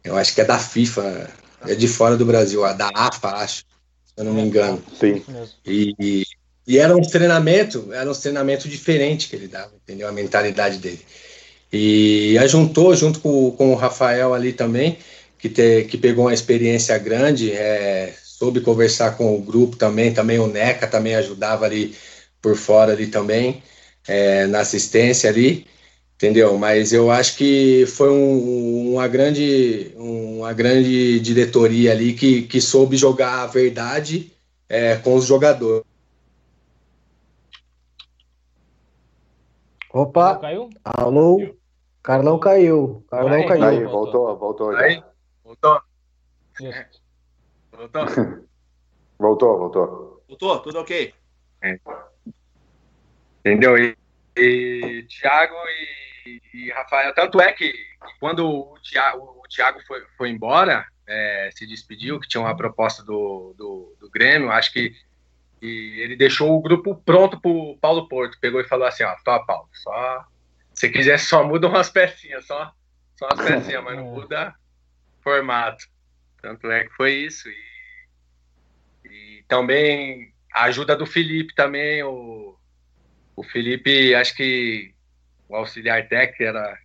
[0.05, 1.29] eu acho que é da FIFA,
[1.67, 3.65] é de fora do Brasil, a da AFA, acho
[4.15, 4.81] eu não me engano.
[4.97, 5.21] Sim.
[5.65, 6.23] E,
[6.65, 10.07] e era um treinamento, era um treinamento diferente que ele dava, entendeu?
[10.07, 11.01] A mentalidade dele.
[11.73, 14.97] E ajuntou junto com, com o Rafael ali também,
[15.37, 20.39] que, te, que pegou uma experiência grande, é, soube conversar com o grupo também, também
[20.39, 21.93] o NECA também ajudava ali
[22.41, 23.61] por fora ali também,
[24.07, 25.67] é, na assistência ali
[26.15, 26.57] entendeu?
[26.57, 32.95] Mas eu acho que foi um, uma, grande, uma grande diretoria ali que, que soube
[32.97, 34.31] jogar a verdade
[34.67, 35.85] é, com os jogadores.
[39.93, 40.37] Opa!
[40.39, 40.69] Caiu?
[40.83, 41.55] Alô?
[42.03, 43.03] Carlão caiu.
[43.09, 43.63] Carlão Aí, caiu.
[43.63, 44.75] Aí, voltou, voltou.
[44.75, 45.01] Aí,
[45.43, 45.81] voltou.
[47.71, 48.05] Voltou.
[49.17, 50.23] voltou, voltou.
[50.27, 51.13] Voltou, tudo ok.
[51.61, 51.79] É.
[53.45, 53.77] Entendeu?
[53.77, 53.95] E,
[54.35, 56.05] e Thiago e
[56.53, 57.73] e, Rafael, tanto é que
[58.19, 63.03] quando o Thiago, o Thiago foi, foi embora, é, se despediu, que tinha uma proposta
[63.03, 64.95] do, do, do Grêmio, acho que
[65.61, 68.39] ele deixou o grupo pronto para o Paulo Porto.
[68.39, 70.25] Pegou e falou assim: ó, só Paulo, só.
[70.73, 72.71] Se quiser, só muda umas pecinhas, só,
[73.15, 74.53] só as pecinhas, mas não muda
[75.21, 75.85] formato.
[76.41, 77.49] Tanto é que foi isso.
[77.49, 82.03] E, e também a ajuda do Felipe também.
[82.03, 82.57] O,
[83.35, 84.93] o Felipe, acho que
[85.49, 86.77] o auxiliar técnico, que, era,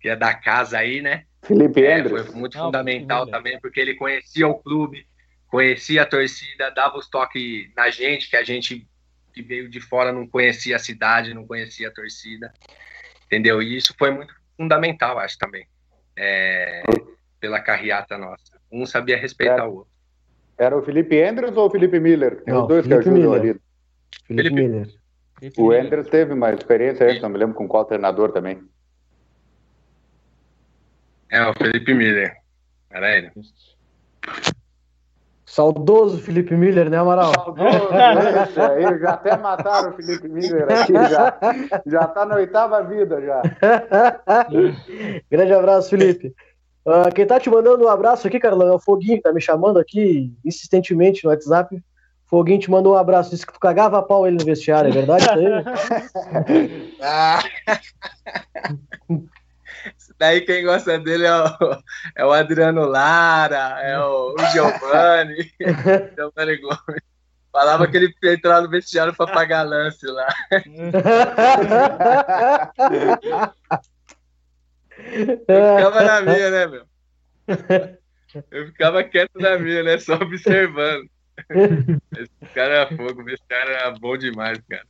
[0.00, 1.24] que é da casa aí, né?
[1.42, 5.06] Felipe é, Foi muito fundamental também, porque ele conhecia o clube,
[5.48, 8.86] conhecia a torcida, dava os toques na gente, que a gente
[9.32, 12.52] que veio de fora não conhecia a cidade, não conhecia a torcida,
[13.26, 13.60] entendeu?
[13.60, 15.66] E isso foi muito fundamental, acho também,
[16.16, 16.82] é,
[17.38, 18.58] pela carreata nossa.
[18.72, 19.92] Um sabia respeitar era, o outro.
[20.56, 22.42] Era o Felipe Andrews ou o Felipe Miller?
[22.46, 23.42] Não, os dois Felipe que ajudam ali.
[23.42, 23.62] Felipe,
[24.26, 24.88] Felipe Miller.
[25.58, 28.62] O Enders teve uma experiência essa, não me lembro com qual treinador também.
[31.30, 32.36] É, o Felipe Miller.
[32.90, 33.30] Era ele.
[35.44, 37.32] Saudoso Felipe Miller, né, Amaral?
[37.32, 41.38] Saudoso, aí, já até mataram o Felipe Miller aqui, já,
[41.86, 43.42] já tá na oitava vida, já.
[45.30, 46.34] Grande abraço, Felipe.
[46.84, 49.40] Uh, quem tá te mandando um abraço aqui, Carlão, é o Foguinho, que tá me
[49.40, 51.82] chamando aqui insistentemente no WhatsApp.
[52.26, 54.92] Foguinho te mandou um abraço, disse que tu cagava a pau ele no vestiário, é
[54.92, 56.96] verdade isso aí?
[57.00, 57.42] ah.
[60.18, 61.46] Daí quem gosta dele é o,
[62.16, 65.52] é o Adriano Lara, é o, o Giovanni,
[66.16, 67.02] Giovanni Gomes.
[67.52, 70.28] Falava que ele entrava no vestiário para pagar lance lá.
[75.48, 76.86] Eu ficava na minha, né, meu?
[78.50, 79.98] Eu ficava quieto na minha, né?
[79.98, 81.08] Só observando.
[81.50, 84.86] Esse cara é fogo, esse cara é bom demais, cara.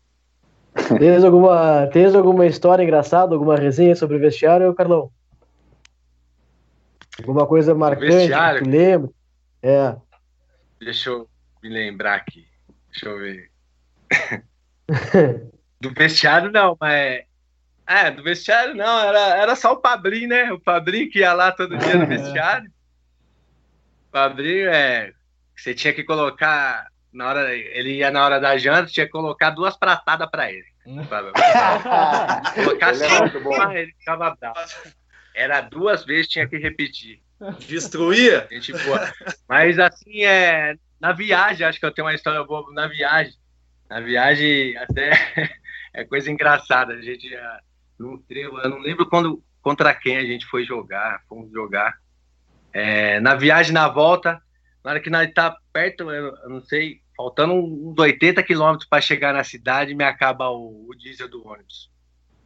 [0.98, 5.10] Tens alguma, tens alguma história engraçada, alguma resenha sobre o vestiário, Carlão?
[7.18, 8.62] Alguma coisa marcante vestiário?
[8.62, 9.10] que lembra?
[9.62, 9.96] É.
[10.78, 11.28] Deixa eu
[11.62, 12.46] me lembrar aqui.
[12.90, 13.50] Deixa eu ver.
[15.80, 17.24] do vestiário não, mas.
[17.88, 20.52] É, do vestiário não, era, era só o Padrinho, né?
[20.52, 22.70] O Padrinho que ia lá todo dia no vestiário.
[24.08, 25.12] O Padrinho é
[25.56, 29.50] você tinha que colocar na hora ele ia na hora da janta, tinha que colocar
[29.50, 30.66] duas pratadas para ele.
[32.54, 34.60] colocar ele, é ele ficava bravo.
[35.34, 37.22] Era duas vezes tinha que repetir.
[37.66, 38.46] Destruía?
[38.50, 39.12] Gente boa.
[39.48, 43.34] Mas assim é na viagem, acho que eu tenho uma história boa na viagem.
[43.88, 45.12] Na viagem até
[45.94, 46.94] é coisa engraçada.
[46.94, 47.28] A gente
[47.98, 51.94] no trevo, eu não lembro quando contra quem a gente foi jogar, fomos jogar.
[52.72, 54.40] É, na viagem na volta,
[54.86, 59.34] na hora que nós tá perto, eu não sei, faltando uns 80 quilômetros para chegar
[59.34, 61.90] na cidade, me acaba o, o, diesel do ônibus.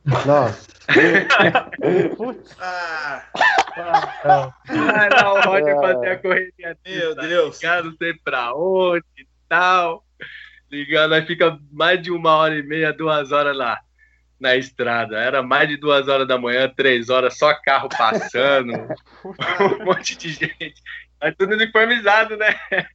[0.06, 0.66] Nossa.
[2.58, 3.24] Ah.
[4.68, 5.80] Ah, não, o Roger é.
[5.80, 7.56] fazer a correria Meu Deus.
[7.56, 10.04] Ligar, não sei pra onde e tal.
[10.70, 13.80] Ligando, aí fica mais de uma hora e meia, duas horas lá
[14.38, 15.18] na estrada.
[15.18, 18.72] Era mais de duas horas da manhã, três horas, só carro passando,
[19.80, 20.82] um monte de gente.
[21.20, 22.58] Mas tudo uniformizado, né?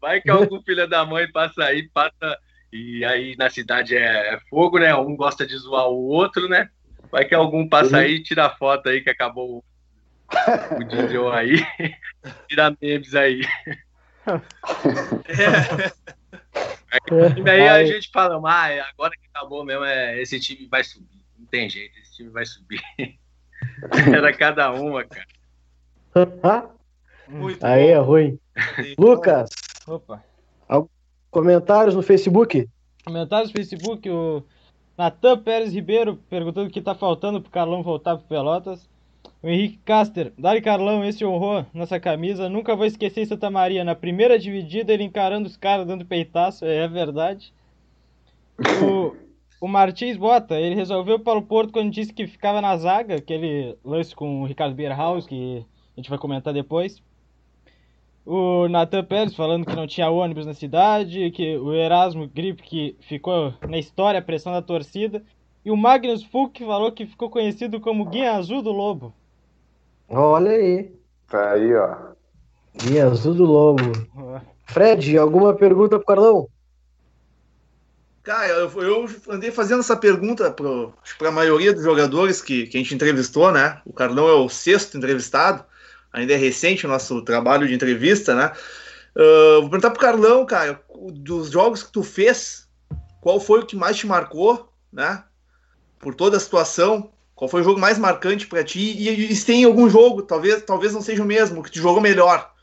[0.00, 2.38] Vai que algum filho da mãe passa aí, passa.
[2.72, 4.94] E aí na cidade é, é fogo, né?
[4.94, 6.68] Um gosta de zoar o outro, né?
[7.10, 9.64] Vai que algum passa aí e tira foto aí que acabou
[10.78, 11.66] o DJ aí.
[12.48, 13.40] tira memes aí.
[15.26, 15.90] É.
[17.44, 21.24] E aí a gente fala, ah, agora que acabou mesmo, é, esse time vai subir.
[21.38, 22.82] Não tem jeito, esse time vai subir.
[24.14, 25.26] Era cada uma, cara.
[27.30, 27.90] Muito aí bom.
[27.90, 28.38] é ruim.
[28.98, 29.50] Lucas,
[29.86, 30.22] Opa.
[31.30, 32.68] comentários no Facebook?
[33.04, 34.42] Comentários no Facebook, o
[34.98, 38.88] Natan Pérez Ribeiro perguntando o que tá faltando pro Carlão voltar pro Pelotas.
[39.42, 42.48] O Henrique Caster, Dari Carlão, esse honrou nossa camisa.
[42.50, 43.82] Nunca vou esquecer Santa Maria.
[43.82, 47.54] Na primeira dividida, ele encarando os caras, dando peitaço, é verdade.
[48.84, 49.16] O,
[49.64, 53.74] o Martins Bota, ele resolveu para o Porto quando disse que ficava na zaga, aquele
[53.82, 55.64] lance com o Ricardo Bierhaus, que
[55.96, 57.02] a gente vai comentar depois.
[58.32, 62.96] O Nathan Pérez falando que não tinha ônibus na cidade, que o Erasmo Grip que
[63.00, 65.20] ficou na história a pressão da torcida.
[65.64, 69.12] E o Magnus Fuch falou que ficou conhecido como Guia Azul do Lobo.
[70.08, 70.94] Olha aí.
[71.28, 71.96] Tá aí, ó.
[72.76, 73.82] Guia Azul do Lobo.
[74.64, 76.48] Fred, alguma pergunta pro Carlão?
[78.22, 82.80] Cara, eu, eu andei fazendo essa pergunta para a maioria dos jogadores que, que a
[82.80, 83.82] gente entrevistou, né?
[83.84, 85.64] O Carlão é o sexto entrevistado
[86.12, 88.52] ainda é recente o nosso trabalho de entrevista, né?
[89.14, 92.68] Uh, vou perguntar pro Carlão, cara, dos jogos que tu fez,
[93.20, 95.24] qual foi o que mais te marcou, né?
[95.98, 98.80] Por toda a situação, qual foi o jogo mais marcante para ti?
[98.80, 102.00] E, e, se tem algum jogo, talvez, talvez não seja o mesmo, que tu jogou
[102.00, 102.54] melhor.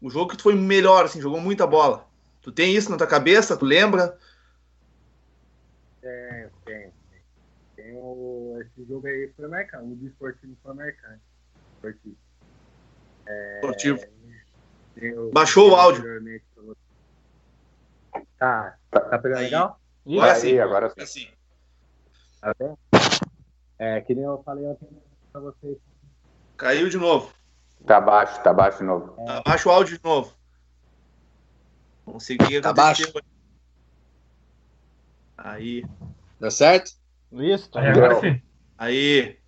[0.00, 2.06] O jogo que tu foi melhor, assim, jogou muita bola.
[2.40, 3.56] Tu tem isso na tua cabeça?
[3.56, 4.18] Tu lembra?
[6.00, 6.92] Tem, tem.
[7.76, 7.94] tem.
[7.94, 8.58] o...
[8.60, 9.92] Esse jogo aí foi marcante.
[9.92, 11.22] O desportivo foi marcante.
[11.74, 12.16] Esportivo.
[13.56, 14.00] Esportivo.
[15.32, 16.04] Baixou o áudio.
[18.38, 19.44] Tá, tá pegando aí.
[19.44, 19.80] legal?
[20.06, 21.06] Agora sim, agora sim.
[21.06, 21.28] sim.
[22.40, 22.76] Tá bem?
[23.78, 24.88] É, que nem eu falei ontem
[25.30, 25.78] pra vocês.
[26.56, 27.32] Caiu de novo.
[27.86, 29.14] Tá baixo, tá baixo de novo.
[29.18, 29.24] É.
[29.26, 30.34] Tá baixo o áudio de novo.
[32.04, 32.60] Vamos seguir.
[32.60, 33.12] Tá baixo.
[35.36, 35.84] Aí.
[36.38, 36.92] Deu certo?
[37.32, 38.42] Isso, tá agora sim.
[38.76, 39.38] Aí.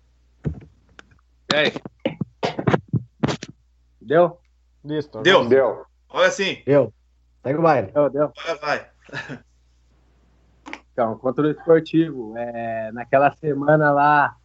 [1.53, 1.73] E aí?
[4.05, 4.37] Deu?
[4.83, 5.21] Listo.
[5.21, 5.47] Deu.
[5.49, 5.83] Deu.
[6.09, 6.61] Olha assim.
[6.63, 6.93] Deu.
[7.41, 7.91] Segue o baile.
[7.91, 8.31] Deu, deu.
[8.37, 8.89] Agora vai.
[10.93, 14.37] Então, contra o esportivo, é, naquela semana lá,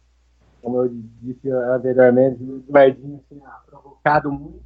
[0.61, 0.89] como eu
[1.21, 4.61] disse anteriormente, o Eduardinho tinha provocado muito.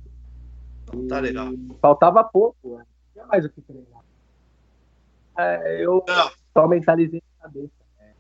[1.08, 1.50] Tá legal.
[1.80, 2.78] Faltava pouco, né?
[2.78, 4.02] não tinha mais o que treinar.
[5.38, 6.32] É, eu não.
[6.54, 7.72] só mentalizei na cabeça.
[8.00, 8.14] Né?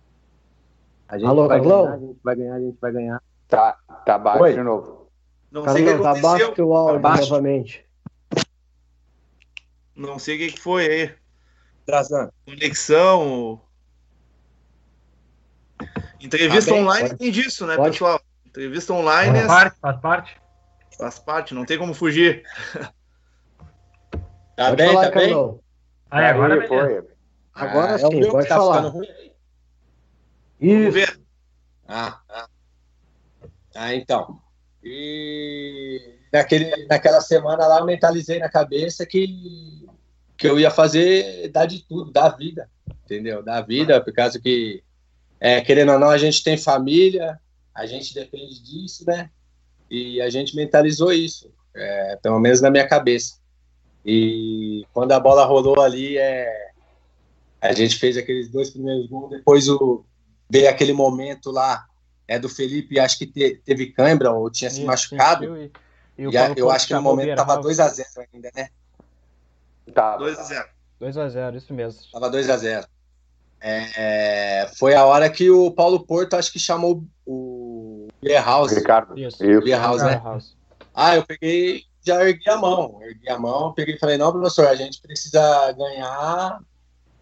[1.07, 1.85] A gente Alô, vai Carlão?
[1.85, 3.23] ganhar, a gente vai ganhar, a gente vai ganhar.
[3.47, 4.53] Tá, tá baixo Oi.
[4.53, 5.04] de novo.
[5.51, 6.29] Não Carlão, sei o que tá aconteceu.
[6.37, 7.29] baixo teu áudio Tá baixo.
[7.29, 7.85] novamente.
[9.95, 11.15] Não sei o que foi aí.
[11.85, 12.33] Trazando.
[12.45, 13.61] Conexão.
[16.19, 17.91] Entrevista Tá bem, online pode- tem disso, né, pode.
[17.91, 18.19] pessoal?
[18.45, 20.41] Entrevista online Faz é- parte, faz parte.
[20.97, 22.43] faz parte, não tem como fugir.
[24.55, 25.29] Tá pode bem, falar, tá bem?
[25.29, 25.59] Carlão.
[26.09, 27.07] Aí, agora foi.
[27.53, 28.83] Agora Ah, é sim, pode tá falar.
[28.85, 29.31] ficando aí.
[30.61, 30.91] Vamos Isso.
[30.91, 31.21] ver.
[31.87, 32.47] Ah, ah.
[33.75, 34.41] Ah, então.
[34.85, 35.99] E
[36.31, 39.89] naquele, naquela semana lá eu mentalizei na cabeça que,
[40.37, 42.69] que eu ia fazer, dar de tudo, dar vida,
[43.03, 43.41] entendeu?
[43.41, 44.83] Dar vida, por causa que,
[45.39, 47.39] é, querendo ou não, a gente tem família,
[47.73, 49.31] a gente depende disso, né?
[49.89, 53.39] E a gente mentalizou isso, é, pelo menos na minha cabeça.
[54.05, 56.69] E quando a bola rolou ali, é,
[57.59, 60.05] a gente fez aqueles dois primeiros gols, depois o,
[60.47, 61.87] veio aquele momento lá
[62.27, 65.41] é do Felipe, acho que te- teve cãibra ou tinha se Isso, machucado.
[65.45, 65.71] sentiu E,
[66.17, 67.77] e o E a- eu acho que no momento tava Bierhaus.
[67.77, 68.69] 2x0 ainda, né?
[69.93, 70.17] Tá.
[70.17, 70.65] 2x0.
[70.99, 72.01] 2x0, isso mesmo.
[72.11, 72.85] Tava 2x0.
[73.61, 78.71] É, foi a hora que o Paulo Porto, acho que chamou o Bierhaus.
[78.71, 79.17] Ricardo.
[79.17, 79.43] Isso.
[79.43, 79.61] Isso.
[79.61, 80.09] Bierhaus, né?
[80.17, 80.55] Bierhaus.
[80.93, 82.99] Ah, eu peguei, já ergui a mão.
[83.01, 86.59] Ergui a mão, peguei e falei, não, professor, a gente precisa ganhar.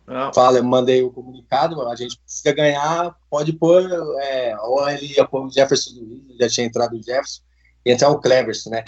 [0.06, 0.34] Não.
[0.34, 3.90] Fala, eu mandei o comunicado, a gente precisa ganhar, pode pôr,
[4.22, 7.42] é, ou ele ia pôr o Jefferson Luiz, já tinha entrado o Jefferson,
[7.86, 8.84] e entrar o Cleverson, né?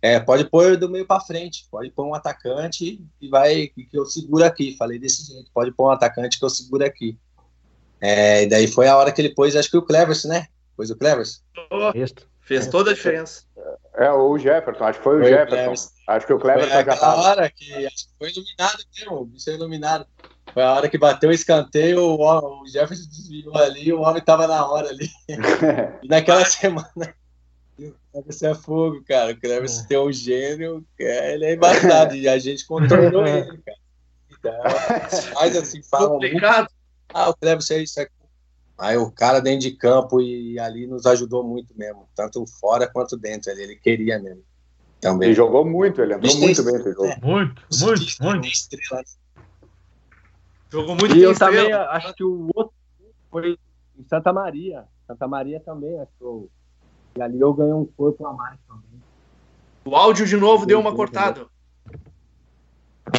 [0.00, 4.06] É, pode pôr do meio para frente, pode pôr um atacante e vai, que eu
[4.06, 4.76] seguro aqui.
[4.76, 7.18] Falei desse jeito, pode pôr um atacante que eu seguro aqui.
[8.00, 10.46] É, e daí foi a hora que ele pôs, acho que o Clevers, né?
[10.76, 11.42] Pôs o Clevers.
[11.70, 11.92] Oh,
[12.42, 13.42] fez toda a diferença.
[13.96, 15.90] É, o Jefferson, acho que foi o foi Jefferson.
[16.06, 17.20] O acho que o Cleverson já tava.
[17.20, 20.06] hora que acho que foi iluminado mesmo, o bicho é iluminado.
[20.58, 24.44] Foi a hora que bateu o escanteio, o, o Jefferson desviou ali, o homem tava
[24.48, 25.08] na hora ali.
[26.02, 27.14] e naquela semana.
[28.26, 29.30] Você é fogo, cara.
[29.30, 29.86] O Cleverson é.
[29.86, 33.78] tem um gênio, ele é embaçado, e a gente contornou ele, cara.
[34.32, 36.08] Então, mas assim, fala.
[36.08, 36.68] Complicado.
[37.14, 38.12] Ah, o Cleverson é isso aqui.
[38.76, 43.16] Aí o cara dentro de campo e ali nos ajudou muito mesmo, tanto fora quanto
[43.16, 43.52] dentro.
[43.52, 44.42] Ele, ele queria mesmo.
[45.00, 45.28] Também.
[45.28, 47.06] Ele jogou muito, ele entrou muito bem esse jogo.
[47.06, 47.20] É.
[47.22, 48.48] Muito, muito, muito.
[48.48, 49.04] Estrela.
[50.70, 51.56] Jogou muito E eu estrela.
[51.56, 52.74] também acho que o outro
[53.30, 53.58] foi
[53.98, 54.84] em Santa Maria.
[55.06, 56.50] Santa Maria também achou.
[57.16, 59.02] E ali eu ganhei um corpo a mais também.
[59.84, 61.46] O áudio de novo deu uma cortada.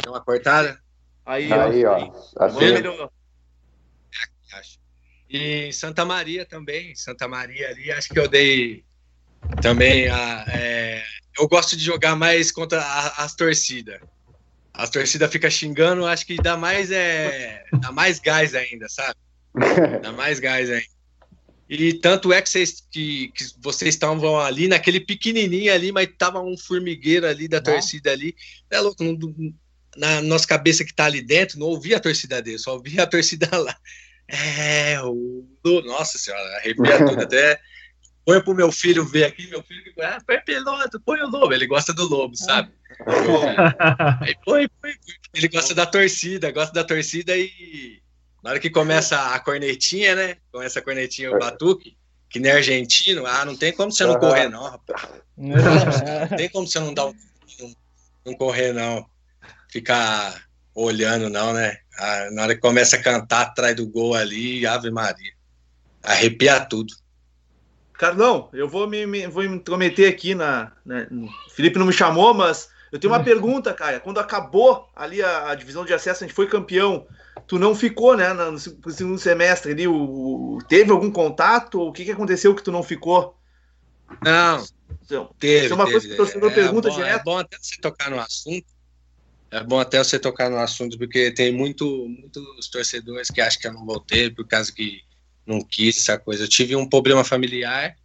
[0.02, 0.80] Deu uma cortada?
[1.26, 1.98] Aí, aí ó.
[1.98, 2.44] ó.
[2.44, 2.58] Assim.
[2.58, 3.10] Melhorou.
[5.28, 8.84] E Santa Maria também, Santa Maria ali, acho que eu dei
[9.62, 10.44] também a.
[10.48, 11.04] É,
[11.38, 14.00] eu gosto de jogar mais contra a, as torcidas.
[14.80, 19.14] As torcidas ficam xingando, acho que dá mais é, dá mais gás ainda, sabe?
[20.00, 21.00] Dá mais gás ainda.
[21.68, 26.40] E tanto é que vocês, que, que vocês estavam ali naquele pequenininho ali, mas tava
[26.40, 28.34] um formigueiro ali da torcida ali.
[28.70, 29.18] É louco, não,
[29.96, 33.06] na nossa cabeça que tá ali dentro, não ouvia a torcida dele, só ouvia a
[33.06, 33.76] torcida lá.
[34.28, 35.46] É, o.
[35.84, 37.60] Nossa senhora, arrepia tudo até.
[38.30, 41.52] Põe pro meu filho ver aqui, meu filho que ah, põe piloto, põe o lobo,
[41.52, 42.70] ele gosta do lobo, sabe?
[44.20, 44.94] Aí põe, põe,
[45.34, 48.00] ele gosta da torcida, gosta da torcida e
[48.40, 50.36] na hora que começa a cornetinha, né?
[50.52, 51.96] Começa a cornetinha o batuque,
[52.28, 55.08] que nem argentino, ah, não tem como você não correr, não, rapaz.
[55.36, 57.14] Não tem como você não dar um.
[57.58, 57.74] Não,
[58.26, 59.04] não correr, não.
[59.68, 60.40] Ficar
[60.72, 61.78] olhando, não, né?
[61.98, 65.32] Ah, na hora que começa a cantar atrás do gol ali, Ave Maria.
[66.00, 66.94] Arrepia tudo.
[68.00, 71.92] Carlão, eu vou me, me vou me intrometer aqui na, na, O Felipe não me
[71.92, 74.00] chamou, mas eu tenho uma pergunta, cara.
[74.00, 77.06] Quando acabou ali a, a, divisão de acesso, a gente foi campeão.
[77.46, 79.86] Tu não ficou, né, no, no segundo semestre ali?
[79.86, 81.78] O, teve algum contato?
[81.78, 83.36] O que, que aconteceu que tu não ficou?
[84.24, 84.64] Não.
[85.04, 85.66] Então, teve.
[85.66, 87.20] Isso é uma teve, coisa que o torcedor é, pergunta é bom, direto.
[87.20, 88.66] É bom até você tocar no assunto,
[89.50, 93.68] é bom até você tocar no assunto, porque tem muito, muitos torcedores que acham que
[93.68, 95.02] eu não voltei por causa que
[95.46, 96.44] não quis essa coisa.
[96.44, 97.96] Eu tive um problema familiar,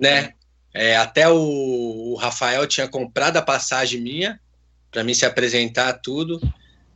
[0.00, 0.32] né?
[0.74, 4.40] É, até o, o, Rafael tinha comprado a passagem minha
[4.90, 6.40] para mim se apresentar tudo.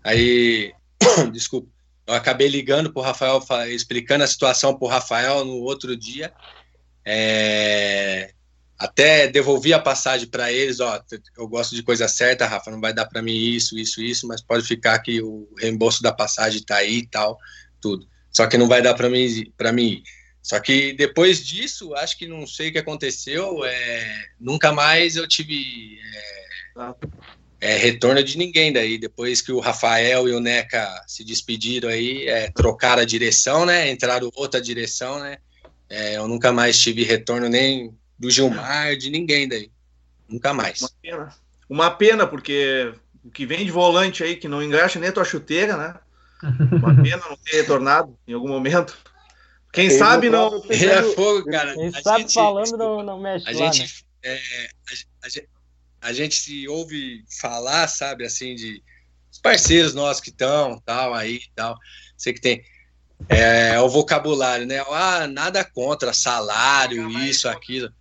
[0.02, 0.72] Aí,
[1.32, 1.68] desculpa,
[2.06, 6.32] eu acabei ligando para o Rafael, explicando a situação para o Rafael no outro dia.
[7.04, 8.32] É,
[8.78, 11.02] até devolvi a passagem para eles, ó,
[11.38, 14.42] eu gosto de coisa certa, Rafa, não vai dar para mim isso, isso, isso, mas
[14.42, 17.38] pode ficar que o reembolso da passagem está aí e tal,
[17.80, 18.06] tudo.
[18.36, 20.02] Só que não vai dar para mim, para mim.
[20.42, 25.26] Só que depois disso, acho que não sei o que aconteceu, é, nunca mais eu
[25.26, 25.98] tive
[27.58, 28.98] é, é, retorno de ninguém daí.
[28.98, 33.90] Depois que o Rafael e o Neca se despediram aí, é, trocaram a direção, né?
[33.90, 35.38] Entraram outra direção, né?
[35.88, 39.70] É, eu nunca mais tive retorno nem do Gilmar, de ninguém daí.
[40.28, 40.82] Nunca mais.
[40.82, 41.36] Uma pena.
[41.70, 42.92] Uma pena, porque
[43.24, 45.94] o que vem de volante aí, que não engraxa nem a tua chuteira, né?
[46.42, 48.96] Uma pena não ter retornado em algum momento.
[49.72, 50.62] Quem Ele sabe não.
[50.68, 51.74] Ele é fogo, cara.
[51.74, 53.88] Quem a sabe gente, falando não, não mexe a lá, gente, né?
[54.22, 55.48] é, a, a, gente,
[56.00, 58.82] a gente se ouve falar, sabe, assim, de
[59.30, 61.76] os parceiros nossos que estão, tal, aí, tal.
[62.16, 62.62] Sei que tem
[63.28, 64.82] é, o vocabulário, né?
[64.90, 67.92] Ah, nada contra salário, isso, aquilo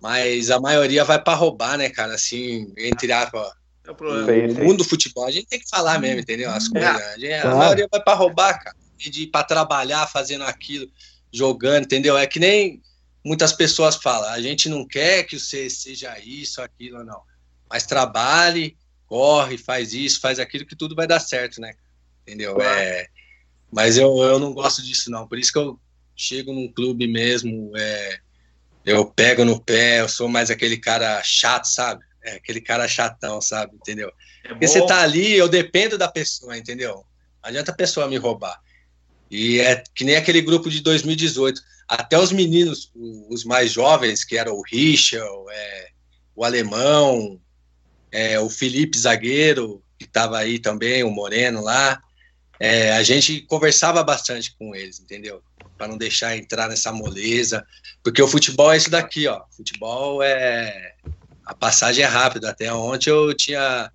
[0.00, 2.14] mas a maioria vai para roubar, né, cara?
[2.14, 3.50] Assim, entre aspas.
[3.86, 6.50] É o mundo do futebol, a gente tem que falar mesmo, entendeu?
[6.50, 6.88] As coisas.
[6.88, 8.76] A, gente, a maioria vai para roubar, cara.
[8.96, 10.90] De ir para trabalhar fazendo aquilo,
[11.32, 12.16] jogando, entendeu?
[12.16, 12.82] É que nem
[13.24, 17.20] muitas pessoas falam, a gente não quer que você seja isso, aquilo, não.
[17.68, 18.76] Mas trabalhe,
[19.06, 21.74] corre, faz isso, faz aquilo, que tudo vai dar certo, né?
[22.22, 22.60] Entendeu?
[22.60, 23.08] É,
[23.70, 25.26] mas eu, eu não gosto disso, não.
[25.26, 25.78] Por isso que eu
[26.14, 28.18] chego num clube mesmo, é,
[28.84, 32.04] eu pego no pé, eu sou mais aquele cara chato, sabe?
[32.26, 33.76] É aquele cara chatão, sabe?
[33.76, 34.10] Entendeu?
[34.44, 36.94] É Porque você tá ali, eu dependo da pessoa, entendeu?
[36.94, 37.04] Não
[37.50, 38.60] adianta a pessoa me roubar.
[39.30, 41.60] E é que nem aquele grupo de 2018.
[41.88, 42.90] Até os meninos,
[43.28, 45.88] os mais jovens, que eram o Richard, é,
[46.34, 47.40] o Alemão,
[48.10, 52.00] é, o Felipe Zagueiro, que estava aí também, o Moreno lá,
[52.58, 55.42] é, a gente conversava bastante com eles, entendeu?
[55.76, 57.64] Para não deixar entrar nessa moleza,
[58.02, 59.42] porque o futebol é isso daqui, ó.
[59.50, 60.94] Futebol é
[61.46, 62.50] a passagem é rápida.
[62.50, 63.90] Até ontem eu tinha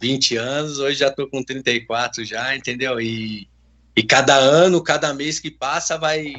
[0.00, 3.00] 20 anos, hoje já tô com 34 já, entendeu?
[3.00, 3.48] E
[3.96, 6.34] e cada ano, cada mês que passa, vai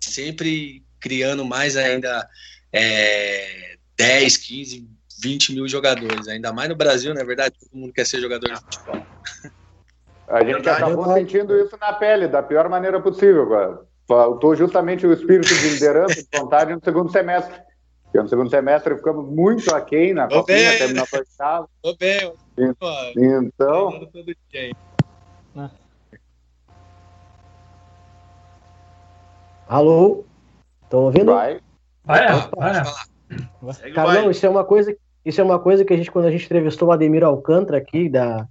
[0.00, 2.28] sempre criando mais ainda
[2.72, 4.88] é, 10, 15,
[5.20, 6.28] 20 mil jogadores.
[6.28, 7.56] Ainda mais no Brasil, não é verdade?
[7.58, 9.04] Todo mundo quer ser jogador de futebol.
[10.28, 11.32] A gente verdade, acabou verdade.
[11.32, 13.42] sentindo isso na pele, da pior maneira possível.
[13.42, 13.80] Agora.
[14.06, 17.58] Faltou justamente o espírito de liderança, de vontade no segundo semestre.
[18.14, 21.68] Porque no segundo semestre ficamos muito aquém na copinha, terminamos a oitava.
[21.82, 22.32] Tô bem.
[23.18, 24.08] Então...
[29.66, 30.24] Alô?
[30.84, 31.32] Estão ouvindo?
[31.32, 31.60] Vai.
[32.04, 32.84] Vai, vai.
[33.60, 33.90] vai.
[33.90, 36.44] Carlão, isso é uma coisa, isso é uma coisa que a gente quando a gente
[36.44, 38.46] entrevistou o Ademir Alcântara aqui da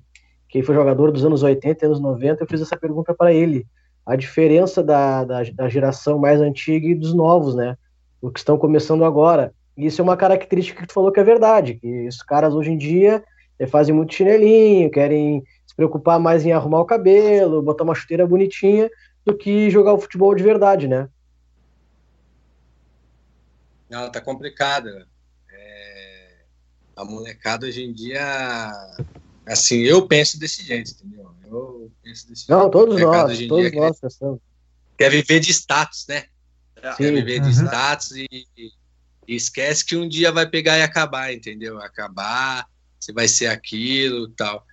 [0.49, 3.65] que foi jogador dos anos 80 e anos 90, eu fiz essa pergunta para ele.
[4.05, 7.77] A diferença da, da, da, geração mais antiga e dos novos, né?
[8.23, 9.53] O que estão começando agora.
[9.75, 12.71] E isso é uma característica que tu falou que é verdade, que os caras hoje
[12.71, 13.21] em dia
[13.59, 18.25] eh, fazem muito chinelinho, querem se preocupar mais em arrumar o cabelo, botar uma chuteira
[18.25, 18.89] bonitinha,
[19.25, 21.09] do que jogar o futebol de verdade, né?
[23.89, 24.87] Não, tá complicado.
[25.51, 26.45] É...
[26.95, 28.21] A molecada hoje em dia,
[29.45, 31.29] assim, eu penso desse jeito, entendeu?
[31.45, 32.71] Eu penso desse Não, jeito.
[32.71, 34.39] todos nós, todos nós quer, pensamos.
[34.97, 36.23] Quer viver de status, né?
[36.91, 36.97] Sim.
[36.97, 37.65] Quer viver de uhum.
[37.65, 38.27] status e,
[38.57, 41.79] e esquece que um dia vai pegar e acabar, entendeu?
[41.79, 42.67] Acabar,
[42.99, 44.65] você vai ser aquilo tal.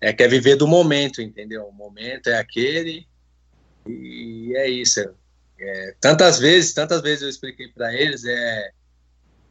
[0.00, 1.64] É, quer viver do momento, entendeu?
[1.64, 3.06] O momento é aquele
[3.86, 5.00] e é isso.
[5.60, 8.70] É, tantas vezes, tantas vezes eu expliquei para eles, é,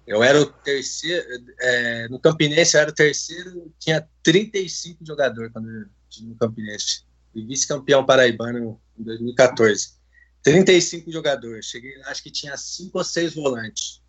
[0.06, 1.26] eu era o terceiro,
[1.60, 5.86] é, no Campinense eu era o terceiro, tinha 35 jogadores quando eu
[6.22, 7.04] no Campinense,
[7.36, 9.97] e vice-campeão paraibano em 2014.
[10.52, 14.02] 35 jogadores, cheguei acho que tinha cinco ou seis volantes.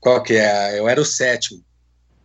[0.00, 0.78] Qual que é?
[0.78, 1.64] Eu era o sétimo.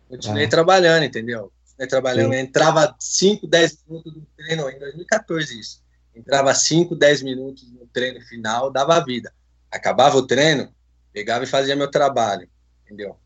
[0.08, 0.50] Continuei ah.
[0.50, 1.52] trabalhando, entendeu?
[1.64, 5.82] Continuei trabalhando, entrava 5, 10 minutos do treino em 2014 isso
[6.14, 9.32] entrava 5, 10 minutos no treino final, dava vida.
[9.70, 10.72] Acabava o treino,
[11.12, 12.48] pegava e fazia meu trabalho,
[12.84, 13.16] entendeu?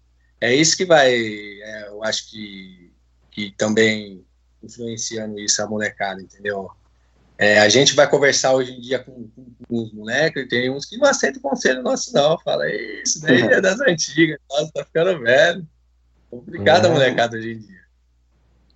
[0.41, 2.93] É isso que vai, é, eu acho que,
[3.31, 4.25] que também
[4.63, 6.71] influenciando isso a molecada, entendeu?
[7.39, 10.71] É, a gente vai conversar hoje em dia com, com, com, os moleques, e tem
[10.71, 12.39] uns que não aceitam conselho nosso, não.
[12.41, 15.67] Fala, isso daí é das antigas, nossa, tá ficando velho.
[16.31, 16.89] Complicado é.
[16.89, 17.77] a molecada hoje em dia.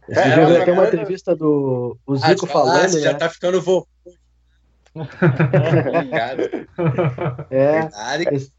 [0.09, 2.95] Esse é, dia tem uma entrevista do o ah, Zico ah, falando.
[2.95, 3.01] Né?
[3.01, 3.87] Já tá ficando vovô.
[7.51, 7.89] é.
[8.35, 8.53] Esse,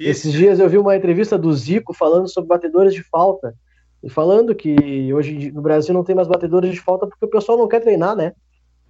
[0.00, 3.54] esses dias eu vi uma entrevista do Zico falando sobre batedores de falta.
[4.02, 7.56] E falando que hoje no Brasil não tem mais batedores de falta porque o pessoal
[7.56, 8.32] não quer treinar, né?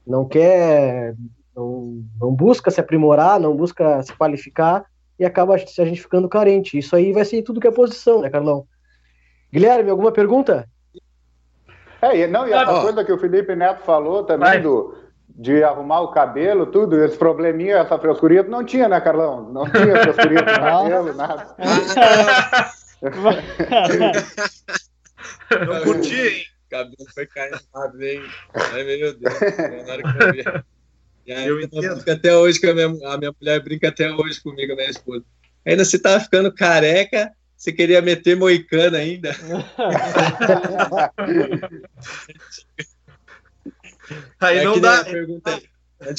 [0.06, 1.14] Não quer.
[1.54, 4.86] Não, não busca se aprimorar, não busca se qualificar
[5.18, 6.78] e acaba a gente ficando carente.
[6.78, 8.64] Isso aí vai ser tudo que é posição, né, Carlão?
[9.52, 10.66] Guilherme, alguma pergunta?
[12.00, 14.96] É, e, não, e essa coisa que o Felipe Neto falou também do,
[15.28, 19.52] de arrumar o cabelo, tudo, esse probleminha, essa frescurinha, não tinha, né, Carlão?
[19.52, 21.54] Não tinha frescurinha no cabelo, nada.
[25.66, 26.46] não curti, hein?
[26.66, 28.22] O cabelo foi caindo rápido, hein?
[28.54, 29.40] Ai, meu Deus.
[29.86, 30.44] Na hora que eu vi.
[31.24, 32.02] E aí, eu entendo.
[32.10, 35.24] até hoje, que a minha, a minha mulher brinca até hoje comigo, minha esposa.
[35.64, 39.30] Ainda você tava ficando careca, você queria meter moicano ainda?
[44.40, 45.04] Aí é não dá.
[45.04, 45.62] Pergunta,
[46.00, 46.12] é,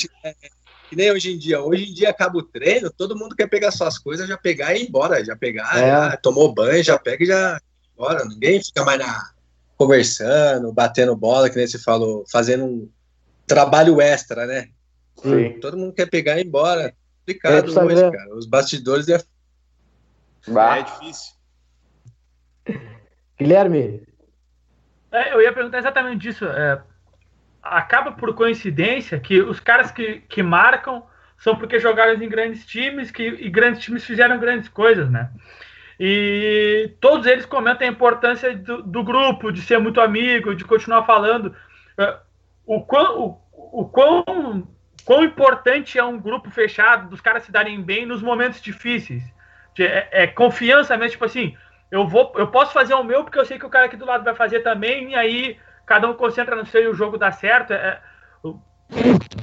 [0.89, 1.61] que nem hoje em dia.
[1.61, 4.83] Hoje em dia acaba o treino, todo mundo quer pegar suas coisas, já pegar e
[4.83, 5.21] ir embora.
[5.25, 5.81] Já pegar, é.
[5.81, 7.59] já tomou banho, já pega e já
[7.93, 8.25] embora.
[8.25, 9.31] Ninguém fica mais na,
[9.77, 12.89] conversando, batendo bola, que nem você falou, fazendo um
[13.45, 14.69] trabalho extra, né?
[15.21, 15.59] Sim.
[15.59, 16.87] Todo mundo quer pegar e ir embora.
[16.87, 18.35] É complicado é, hoje, cara.
[18.35, 19.19] Os bastidores é
[20.47, 20.77] Bah.
[20.77, 21.33] É difícil.
[23.37, 24.03] Guilherme.
[25.11, 26.45] É, eu ia perguntar exatamente disso.
[26.45, 26.81] É,
[27.61, 31.03] acaba por coincidência que os caras que, que marcam
[31.37, 35.29] são porque jogaram em grandes times que, e grandes times fizeram grandes coisas, né?
[35.99, 41.03] E todos eles comentam a importância do, do grupo, de ser muito amigo, de continuar
[41.05, 41.55] falando.
[41.97, 42.17] É,
[42.65, 43.19] o quão,
[43.51, 44.67] o, o quão,
[45.05, 49.23] quão importante é um grupo fechado, dos caras se darem bem nos momentos difíceis.
[49.79, 51.55] É, é, confiança mesmo, tipo assim,
[51.89, 54.05] eu vou, eu posso fazer o meu porque eu sei que o cara aqui do
[54.05, 57.31] lado vai fazer também, e aí cada um concentra no seu e o jogo dá
[57.31, 57.73] certo.
[57.73, 57.99] É,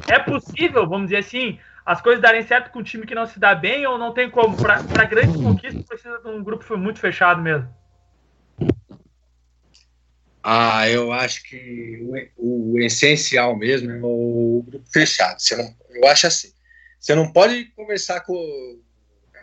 [0.08, 3.38] é possível, vamos dizer assim, as coisas darem certo com um time que não se
[3.38, 4.56] dá bem ou não tem como?
[4.56, 7.68] Para grandes conquistas precisa de um grupo muito fechado mesmo.
[10.42, 15.38] Ah, eu acho que o, o, essencial mesmo é o grupo fechado.
[15.38, 16.52] Você não, eu acho assim.
[16.98, 18.80] Você não pode conversar com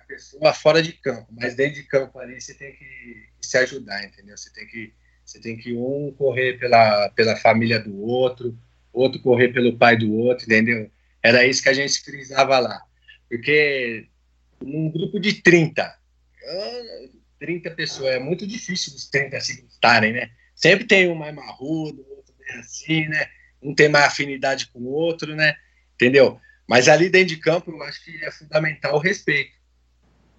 [0.07, 4.37] pessoa fora de campo, mas dentro de campo ali você tem que, se ajudar, entendeu?
[4.37, 8.57] Você tem que, você tem que um correr pela, pela família do outro,
[8.93, 10.89] outro correr pelo pai do outro, entendeu?
[11.21, 12.81] Era isso que a gente frisava lá.
[13.29, 14.07] Porque
[14.61, 15.97] num grupo de 30,
[17.39, 20.31] 30 pessoas, é muito difícil os 30 se gostarem, né?
[20.55, 23.29] Sempre tem um mais marrudo, outro bem assim, né?
[23.61, 25.55] Um tem mais afinidade com o outro, né?
[25.95, 26.39] Entendeu?
[26.67, 29.55] Mas ali dentro de campo, eu acho que é fundamental o respeito.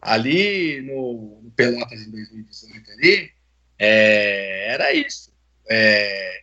[0.01, 3.33] Ali no, no Pelotas em 2018, ali,
[3.79, 5.33] é, era isso.
[5.69, 6.43] É,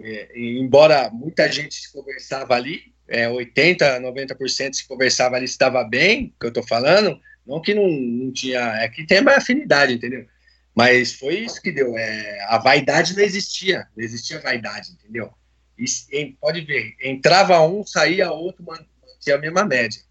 [0.00, 6.34] é, embora muita gente se conversava ali, é, 80%, 90% se conversava ali, estava bem,
[6.38, 10.26] que eu estou falando, não que não, não tinha, é que tem mais afinidade, entendeu?
[10.74, 11.96] Mas foi isso que deu.
[11.96, 15.30] É, a vaidade não existia, não existia vaidade, entendeu?
[15.78, 20.02] E, pode ver, entrava um, saía outro, mantinha a mesma média.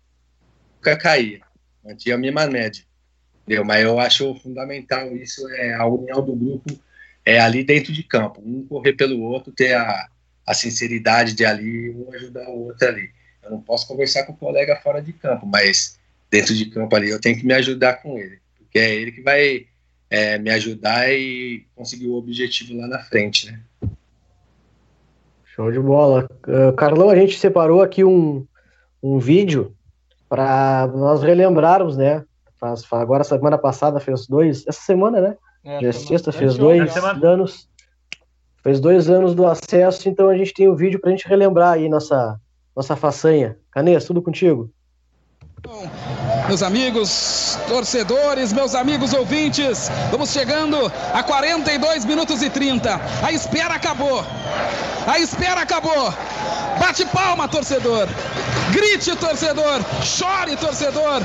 [0.76, 1.42] Nunca caía,
[1.84, 2.84] mantinha a mesma média.
[3.44, 3.64] Entendeu?
[3.64, 6.80] Mas eu acho fundamental isso, é a união do grupo
[7.26, 8.42] é ali dentro de campo.
[8.46, 10.08] Um correr pelo outro, ter a,
[10.46, 13.10] a sinceridade de ali, um ajudar o outro ali.
[13.44, 15.98] Eu não posso conversar com o colega fora de campo, mas
[16.30, 19.22] dentro de campo ali eu tenho que me ajudar com ele, porque é ele que
[19.22, 19.68] vai
[20.10, 23.60] é, me ajudar e conseguir o objetivo lá na frente, né?
[25.56, 26.30] Show de bola.
[26.48, 28.46] Uh, Carlão, a gente separou aqui um,
[29.02, 29.74] um vídeo
[30.28, 32.24] para nós relembrarmos, né?
[32.60, 34.66] Faz, agora, semana passada, fez dois.
[34.68, 35.38] Essa semana, né?
[35.64, 37.70] É, Já é sexta, fez dois anos.
[38.66, 41.28] Fez dois anos do acesso, então a gente tem o um vídeo para a gente
[41.28, 42.36] relembrar aí nossa,
[42.76, 43.56] nossa façanha.
[43.70, 44.72] Canês, tudo contigo?
[46.48, 50.78] Meus amigos torcedores, meus amigos ouvintes, vamos chegando
[51.14, 53.00] a 42 minutos e 30.
[53.24, 54.26] A espera acabou.
[55.06, 56.12] A espera acabou.
[56.80, 58.08] Bate palma, torcedor.
[58.72, 59.82] Grite, torcedor.
[60.04, 61.22] Chore, torcedor.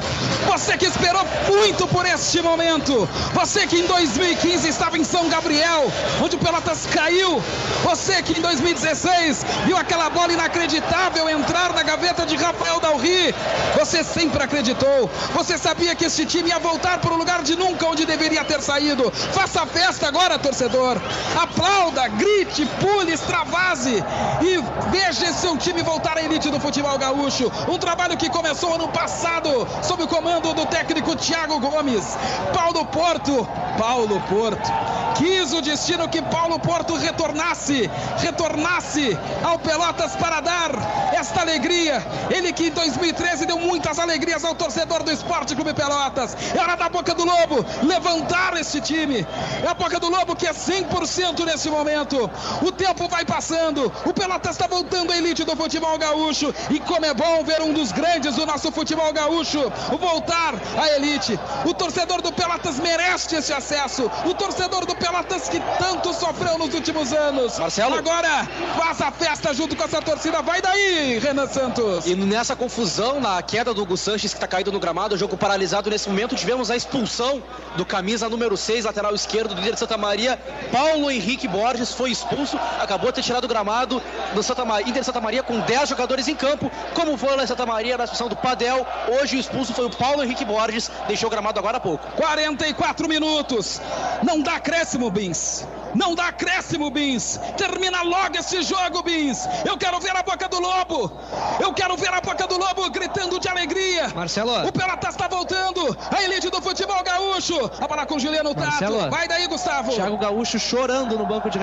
[0.46, 3.08] Você que esperou muito por este momento.
[3.32, 5.90] Você que em 2015 estava em São Gabriel,
[6.22, 7.42] onde o Pelotas caiu.
[7.84, 13.34] Você que em 2016 viu aquela bola inacreditável entrar na gaveta de Rafael Dalri.
[13.78, 15.10] Você sempre acreditou.
[15.34, 18.60] Você sabia que este time ia voltar para o lugar de nunca onde deveria ter
[18.60, 19.10] saído.
[19.32, 21.00] Faça festa agora, torcedor.
[21.40, 24.04] Aplauda, grite, pule, extravase
[24.42, 27.29] e veja seu time voltar à elite do futebol gaúcho.
[27.68, 32.18] Um trabalho que começou ano passado sob o comando do técnico Thiago Gomes.
[32.52, 33.46] Paulo Porto,
[33.78, 34.70] Paulo Porto.
[35.16, 40.70] Quis o destino que Paulo Porto retornasse, retornasse ao Pelotas para dar
[41.12, 42.02] esta alegria.
[42.30, 46.36] Ele que em 2013 deu muitas alegrias ao torcedor do Esporte Clube Pelotas.
[46.54, 49.26] É hora da boca do Lobo levantar esse time.
[49.62, 52.30] É a boca do Lobo que é 100% nesse momento.
[52.62, 53.92] O tempo vai passando.
[54.06, 56.54] O Pelotas está voltando à elite do futebol gaúcho.
[56.70, 61.38] E como é bom ver um dos grandes do nosso futebol gaúcho voltar à elite.
[61.66, 64.10] O torcedor do Pelotas merece esse acesso.
[64.24, 67.58] O torcedor do Pelotas que tanto sofreu nos últimos anos.
[67.58, 67.96] Marcelo.
[67.96, 68.48] Agora
[68.78, 70.40] faz a festa junto com essa torcida.
[70.40, 72.06] Vai daí, Renan Santos.
[72.06, 75.36] E nessa confusão, na queda do Hugo Sanches que está caído no gramado, o jogo
[75.36, 77.42] paralisado nesse momento, tivemos a expulsão
[77.76, 80.38] do camisa número 6, lateral esquerdo do líder de Santa Maria,
[80.72, 84.02] Paulo Henrique Borges, foi expulso, acabou de ter tirado o gramado
[84.34, 87.46] do Santa Maria, Inter Santa Maria com 10 jogadores em campo, como foi lá em
[87.46, 88.86] Santa Maria na expulsão do Padel.
[89.20, 92.06] Hoje o expulso foi o Paulo Henrique Borges, deixou o gramado agora há pouco.
[92.16, 93.80] 44 minutos.
[94.22, 95.66] Não dá acréscimo, Bins.
[95.94, 97.38] Não dá acréscimo, Bins.
[97.56, 99.46] Termina logo esse jogo, Bins.
[99.64, 101.12] Eu quero ver a boca do Lobo.
[101.60, 104.08] Eu quero ver a boca do Lobo gritando de alegria.
[104.14, 104.66] Marcelo.
[104.66, 105.96] O Pelotas está voltando.
[106.10, 107.70] A elite do futebol gaúcho.
[107.80, 109.10] A bola com Juliano Tato.
[109.10, 109.92] Vai daí, Gustavo.
[109.92, 111.58] Thiago Gaúcho chorando no banco de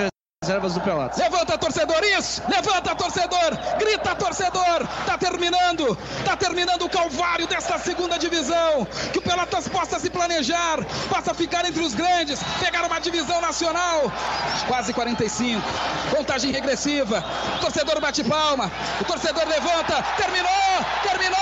[0.48, 1.18] reservas do Pelotas.
[1.18, 2.42] Levanta, torcedor, isso!
[2.48, 3.50] Levanta, torcedor!
[3.78, 4.86] Grita, torcedor!
[5.04, 5.94] Tá terminando!
[6.24, 8.86] Tá terminando o calvário desta segunda divisão!
[9.12, 10.78] Que o Pelotas possa se planejar,
[11.10, 14.10] possa ficar entre os grandes, pegar uma divisão nacional!
[14.66, 15.60] Quase 45,
[16.16, 17.22] contagem regressiva,
[17.56, 18.70] o torcedor bate palma,
[19.00, 20.48] o torcedor levanta, terminou!
[21.02, 21.38] Terminou!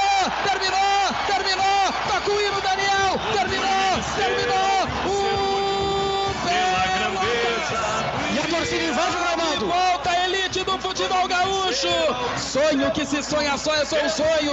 [0.50, 0.86] Terminou!
[1.26, 1.92] Terminou!
[2.10, 3.20] Tá com o hino, Daniel!
[3.32, 4.02] Terminou!
[4.16, 4.75] Terminou!
[9.56, 9.66] Gramado.
[9.66, 11.88] Volta a elite do futebol gaúcho.
[12.36, 14.52] Sonho que se sonha só é só um sonho.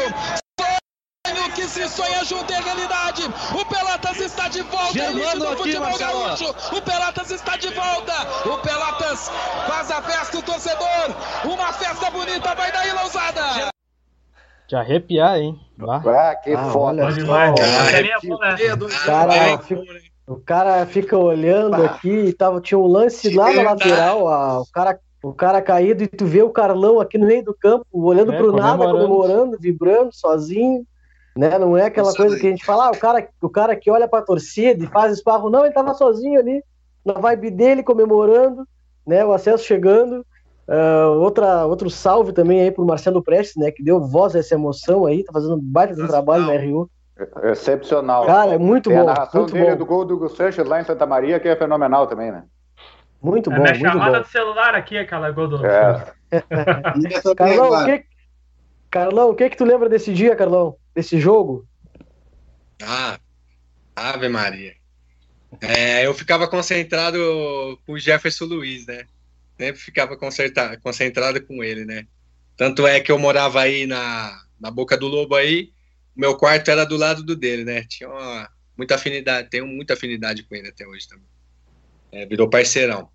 [1.26, 3.24] Sonho que se sonha junto é realidade.
[3.54, 6.50] O Pelotas está de volta elite do futebol gaúcho.
[6.76, 8.14] O Pelotas está de volta.
[8.50, 9.30] O Pelotas
[9.68, 11.16] faz a festa, o torcedor.
[11.46, 13.72] Uma festa bonita, vai daí, Lousada.
[14.68, 15.60] De arrepiar, hein?
[15.82, 17.06] Ah, que ah, foda.
[17.06, 19.28] Olha, demais, cara.
[19.28, 21.86] cara, o cara fica olhando bah.
[21.86, 26.04] aqui e tava, tinha um lance lá na lateral, a, o, cara, o cara caído,
[26.04, 29.58] e tu vê o Carlão aqui no meio do campo, olhando é, pro nada, comemorando,
[29.60, 30.86] vibrando, sozinho.
[31.36, 31.58] Né?
[31.58, 33.90] Não é aquela Nossa, coisa que a gente fala, ah, o cara, o cara que
[33.90, 36.64] olha pra torcida e faz esparro, não, ele tava sozinho ali,
[37.04, 38.66] na vibe dele, comemorando,
[39.06, 39.26] né?
[39.26, 40.26] O acesso chegando.
[40.66, 43.72] Uh, outra, outro salve também aí pro Marcelo Prestes, né?
[43.72, 46.90] Que deu voz a essa emoção aí, tá fazendo um baita de trabalho na RU.
[47.44, 48.26] Excepcional.
[48.26, 49.04] Cara, é muito Tem bom.
[49.04, 49.78] a narração muito dele bom.
[49.78, 52.44] do gol do Sanches lá em Santa Maria, que é fenomenal também, né?
[53.22, 54.24] Muito É bom, minha muito chamada bom.
[54.24, 55.66] do celular aqui, aquela gol do.
[55.66, 56.14] É.
[57.38, 58.06] Carlão, o que...
[58.90, 60.76] Carlão, o que que tu lembra desse dia, Carlão?
[60.94, 61.66] Desse jogo?
[62.82, 63.18] Ah,
[63.96, 64.74] Ave Maria.
[65.62, 67.18] É, eu ficava concentrado
[67.86, 69.06] com o Jefferson Luiz, né?
[69.58, 72.06] Sempre ficava concentrado com ele, né?
[72.58, 75.72] Tanto é que eu morava aí na, na Boca do Lobo aí,
[76.16, 77.84] meu quarto era do lado do dele, né?
[77.84, 81.26] Tinha uma, muita afinidade, tenho muita afinidade com ele até hoje também.
[82.12, 83.10] É, virou parceirão.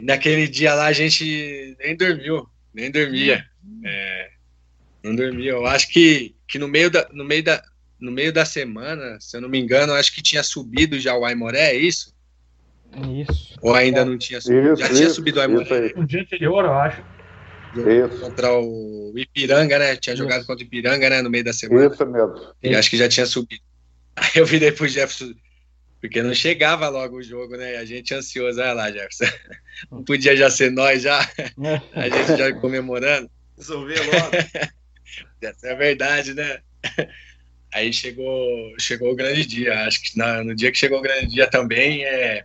[0.00, 3.44] E naquele dia lá a gente nem dormiu, nem dormia.
[3.84, 4.30] É,
[5.02, 5.52] não dormia.
[5.52, 7.62] Eu acho que, que no, meio da, no, meio da,
[7.98, 11.16] no meio da semana, se eu não me engano, eu acho que tinha subido já
[11.16, 12.16] o Aimoré, é isso?
[13.20, 13.56] Isso.
[13.60, 14.72] Ou ainda não tinha subido?
[14.72, 15.92] Isso, já tinha isso, subido o Aimoré aí.
[15.96, 17.02] O dia anterior, eu acho.
[17.86, 18.20] Isso.
[18.20, 19.96] contra o Ipiranga, né?
[19.96, 21.22] Tinha jogado contra o Ipiranga, né?
[21.22, 21.92] No meio da semana.
[21.92, 22.54] Isso mesmo.
[22.62, 23.62] E acho que já tinha subido.
[24.16, 25.32] Aí eu virei pro Jefferson,
[26.00, 27.74] porque não chegava logo o jogo, né?
[27.74, 29.24] E a gente ansioso, olha lá, Jefferson.
[29.92, 31.20] Não podia já ser nós já,
[31.94, 33.30] a gente já comemorando.
[33.56, 34.30] Resolver logo.
[35.40, 36.58] Essa é a verdade, né?
[37.72, 39.84] Aí chegou, chegou o grande dia.
[39.84, 42.44] Acho que na- no dia que chegou o grande dia também, é,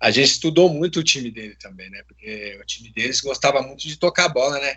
[0.00, 2.02] a gente estudou muito o time dele também, né?
[2.06, 4.76] Porque o time deles gostava muito de tocar bola, né?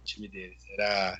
[0.00, 0.62] O time deles.
[0.74, 1.18] Era,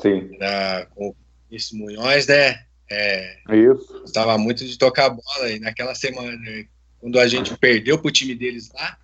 [0.00, 0.30] Sim.
[0.34, 1.16] era com o
[1.48, 2.64] Vinícius Munhoz, né?
[2.90, 4.00] É, Isso.
[4.00, 5.50] gostava muito de tocar bola.
[5.50, 6.38] E naquela semana,
[7.00, 8.96] quando a gente perdeu pro time deles lá,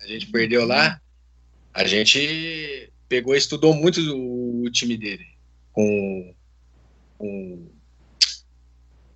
[0.00, 1.00] a gente perdeu lá,
[1.74, 5.26] a gente pegou e estudou muito o, o time dele.
[5.72, 6.34] Com.
[7.18, 7.68] com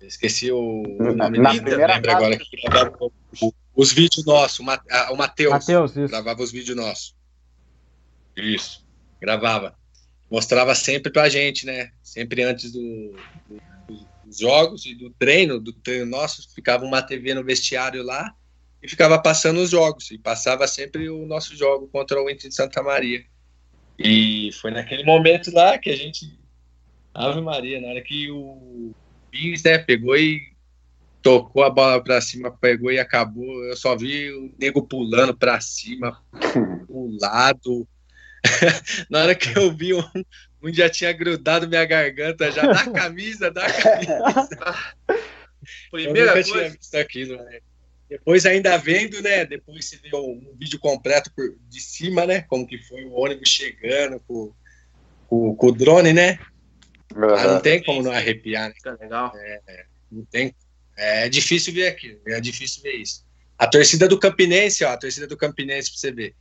[0.01, 2.45] esqueci o, o nome Na dele, primeira lembra agora que
[3.75, 5.51] os vídeos nossos, o Ma- o Matheus.
[5.53, 6.07] Matheus, isso.
[6.07, 7.15] Gravava os vídeos nossos.
[8.35, 8.85] Isso,
[9.21, 9.75] gravava.
[10.29, 11.91] Mostrava sempre pra gente, né?
[12.01, 12.79] Sempre antes do,
[13.47, 18.33] do- dos jogos e do treino, do treino nosso, ficava uma TV no vestiário lá
[18.81, 20.09] e ficava passando os jogos.
[20.11, 23.23] E passava sempre o nosso jogo contra o Inter de Santa Maria.
[23.97, 26.37] E foi naquele momento lá que a gente.
[27.13, 28.91] Ave Maria, na hora que o
[29.31, 30.53] Pires, né, pegou e
[31.25, 33.63] tocou a bola pra cima, pegou e acabou.
[33.63, 36.23] Eu só vi o nego pulando pra cima,
[36.85, 37.87] pro lado.
[39.09, 40.03] Na hora que eu vi um,
[40.61, 44.93] um já tinha grudado minha garganta já da camisa, da camisa.
[45.89, 46.77] Primeira eu nunca tinha coisa.
[46.77, 47.59] visto aquilo, né?
[48.07, 49.47] Depois ainda vendo, né?
[49.47, 52.41] Depois você vê um vídeo completo por, de cima, né?
[52.41, 54.53] Como que foi o ônibus chegando com,
[55.25, 56.37] com, com o drone, né?
[57.15, 58.75] Ah, não tem como não arrepiar, né?
[58.83, 59.33] Tá legal.
[60.11, 60.53] Não tem.
[60.97, 63.25] É difícil ver aquilo, é difícil ver isso.
[63.57, 66.35] A torcida do Campinense, ó, a torcida do Campinense pra você ver.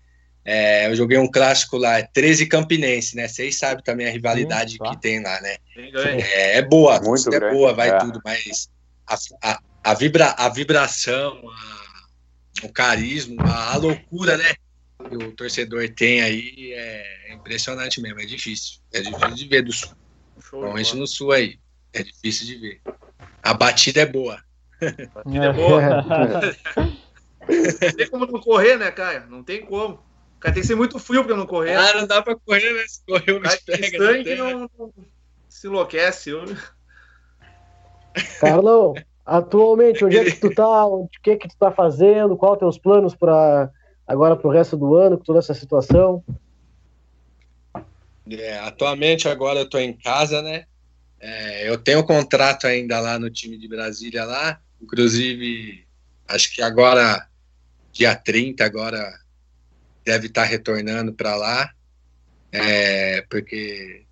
[0.44, 3.26] É, eu joguei um clássico lá, 13 Campinense, né?
[3.26, 4.90] Vocês sabem também a rivalidade Sim, tá.
[4.90, 5.56] que tem lá, né?
[5.74, 7.98] É, é boa, a Muito torcida é grande, boa, vai é.
[7.98, 8.68] tudo, mas
[9.06, 14.52] a, a, a, vibra, a vibração, a- o carisma, a, a loucura, né?
[15.08, 18.80] Que o torcedor tem aí é impressionante mesmo, é difícil.
[18.92, 19.90] É difícil de ver do sul.
[20.40, 21.58] Show no sul aí.
[21.92, 22.80] É difícil de ver.
[23.44, 24.42] A batida é boa.
[24.80, 26.02] É boa.
[27.46, 29.24] Não tem como não correr, né, Caio?
[29.28, 29.94] Não tem como.
[29.94, 31.74] O cara tem que ser muito frio pra não correr.
[31.74, 32.84] Ah, não dá pra correr, né?
[32.88, 34.24] Se correr, o bicho que pega.
[34.24, 34.34] né?
[34.36, 34.92] não, não
[35.46, 36.30] se enlouquece.
[36.30, 36.44] Eu...
[38.40, 38.94] Carlão,
[39.26, 40.86] atualmente, onde é que tu tá?
[40.86, 42.36] O que é que tu tá fazendo?
[42.36, 43.70] Qual teus planos para
[44.06, 46.24] agora pro resto do ano, com toda essa situação?
[48.30, 50.64] É, atualmente, agora eu tô em casa, né?
[51.26, 54.60] É, eu tenho contrato ainda lá no time de Brasília lá.
[54.78, 55.86] Inclusive,
[56.28, 57.26] acho que agora,
[57.90, 59.10] dia 30, agora
[60.04, 61.72] deve estar retornando para lá.
[62.52, 64.04] É, porque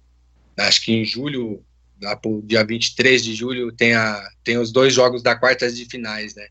[0.56, 1.62] acho que em julho,
[2.00, 5.84] lá pro dia 23 de julho, tem, a, tem os dois jogos da quartas de
[5.84, 6.48] finais, né?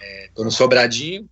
[0.00, 1.30] É, tô no Sobradinho.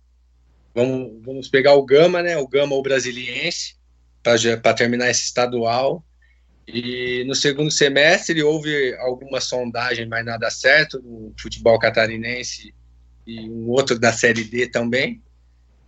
[0.73, 2.37] Vamos, vamos pegar o Gama, né?
[2.37, 3.75] O Gama, o Brasiliense
[4.21, 6.01] para terminar esse estadual.
[6.67, 12.73] E no segundo semestre houve alguma sondagem, mas nada certo, no futebol catarinense
[13.27, 15.21] e um outro da Série D também.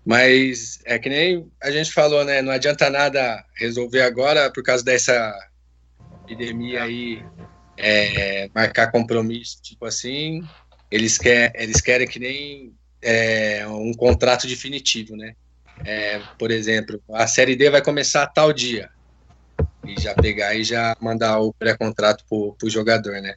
[0.06, 2.42] Mas é que nem a gente falou, né?
[2.42, 5.34] Não adianta nada resolver agora por causa dessa
[6.24, 7.24] epidemia aí,
[7.78, 10.44] é, marcar compromisso, tipo assim.
[10.92, 15.36] Eles, quer, eles querem que nem é, um contrato definitivo, né?
[15.84, 18.90] É, por exemplo, a Série D vai começar tal dia.
[19.86, 23.36] E já pegar e já mandar o pré-contrato pro, pro jogador, né?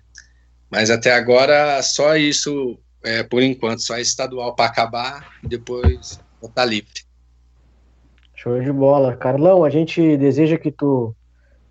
[0.70, 6.64] Mas até agora, só isso, é, por enquanto, só estadual para acabar e depois botar
[6.64, 7.08] livre.
[8.34, 9.16] Show de bola.
[9.16, 11.14] Carlão, a gente deseja que tu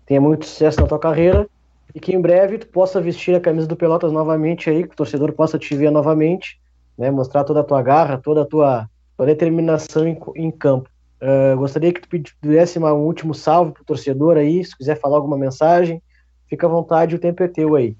[0.04, 1.48] tenha muito sucesso na tua carreira
[1.94, 4.96] e que em breve tu possa vestir a camisa do Pelotas novamente aí, que o
[4.96, 6.60] torcedor possa te ver novamente,
[6.96, 10.90] né, mostrar toda a tua garra, toda a tua, tua determinação em, em campo.
[11.20, 12.08] Uh, gostaria que tu
[12.40, 16.00] desse um último salve pro torcedor aí, se quiser falar alguma mensagem,
[16.48, 17.96] fica à vontade, o tempo é teu aí.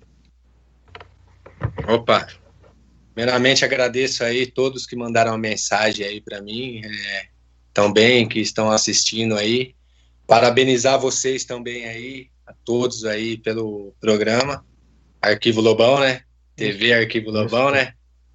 [1.88, 2.28] Opa,
[3.12, 7.26] primeiramente agradeço aí todos que mandaram uma mensagem aí para mim, é,
[7.74, 9.74] também que estão assistindo aí,
[10.26, 14.64] parabenizar vocês também aí, a todos aí pelo programa,
[15.20, 16.22] Arquivo Lobão, né?
[16.54, 17.92] TV Arquivo Lobão, né?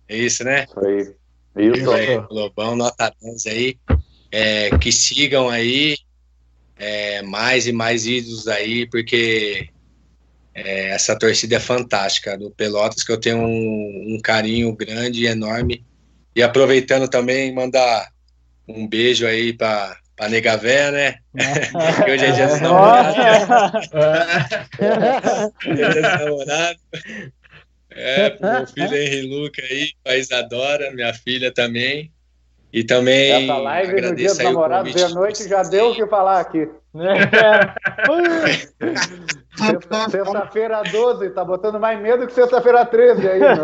[0.08, 0.66] É isso, né?
[0.66, 1.16] Isso aí.
[1.56, 2.18] Isso aí.
[2.30, 3.78] Lobão, nota 10 aí.
[4.36, 5.96] É, que sigam aí
[6.76, 9.70] é, mais e mais ídolos aí, porque
[10.56, 15.28] é, essa torcida é fantástica do Pelotas, que eu tenho um, um carinho grande e
[15.28, 15.86] enorme.
[16.36, 18.10] E aproveitando também, mandar
[18.68, 21.16] um beijo aí para pra nega véia, né?
[22.06, 23.16] que hoje é dia dos namorados.
[25.76, 26.82] dia dos namorados.
[27.90, 32.13] É, meu filho Henri Luca aí, a Isadora, minha filha também.
[32.74, 33.44] E também.
[33.44, 36.68] Essa live no dia dos namorados de noite já deu o que falar aqui.
[40.10, 43.56] Sexta-feira 12, tá botando mais medo que sexta-feira 13 aí, né?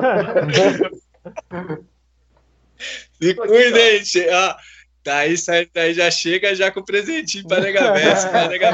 [3.19, 4.29] Se cuidem, gente.
[4.29, 4.55] Ah,
[5.03, 5.33] daí,
[5.73, 8.29] daí já chega já com o presentinho para Nega Versa.
[8.29, 8.73] Para Nega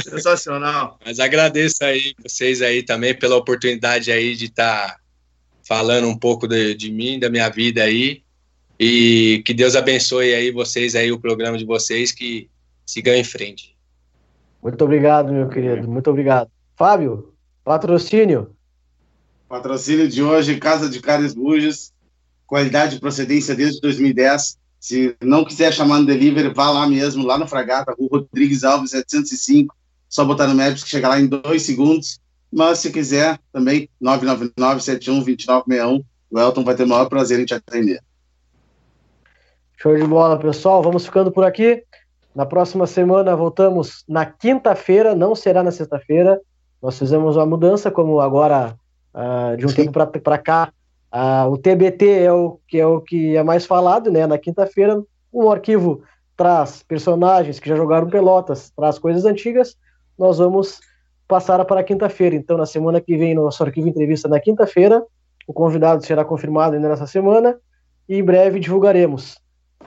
[0.00, 0.98] Sensacional.
[1.04, 4.96] Mas agradeço aí vocês aí também pela oportunidade aí de estar tá
[5.66, 8.22] falando um pouco de, de mim, da minha vida aí.
[8.78, 12.48] E que Deus abençoe aí vocês aí, o programa de vocês, que
[12.84, 13.74] sigam em frente.
[14.62, 15.88] Muito obrigado, meu querido.
[15.88, 16.50] Muito obrigado.
[16.76, 18.50] Fábio, patrocínio.
[19.48, 21.92] Patrocínio de hoje, Casa de Carnes Bujas,
[22.46, 24.58] qualidade e procedência desde 2010.
[24.80, 28.90] Se não quiser chamar no delivery, vá lá mesmo, lá no Fragata, Rua Rodrigues Alves
[28.90, 29.74] 705.
[30.08, 32.20] Só botar no Maps que chega lá em dois segundos.
[32.54, 36.04] Mas se quiser, também 999-71-2961.
[36.30, 38.00] O Elton vai ter o maior prazer em te atender.
[39.76, 40.80] Show de bola, pessoal.
[40.80, 41.82] Vamos ficando por aqui.
[42.32, 46.40] Na próxima semana voltamos na quinta-feira, não será na sexta-feira.
[46.80, 48.76] Nós fizemos uma mudança, como agora,
[49.12, 49.86] uh, de um Sim.
[49.86, 50.72] tempo para cá,
[51.12, 54.28] uh, o TBT é o, que é o que é mais falado, né?
[54.28, 55.02] Na quinta-feira,
[55.32, 56.04] um arquivo
[56.36, 59.76] traz personagens que já jogaram pelotas, traz coisas antigas.
[60.16, 60.78] Nós vamos
[61.34, 62.36] passar para quinta-feira.
[62.36, 65.02] Então, na semana que vem, nosso arquivo entrevista na quinta-feira.
[65.48, 67.58] O convidado será confirmado ainda nessa semana
[68.08, 69.36] e em breve divulgaremos.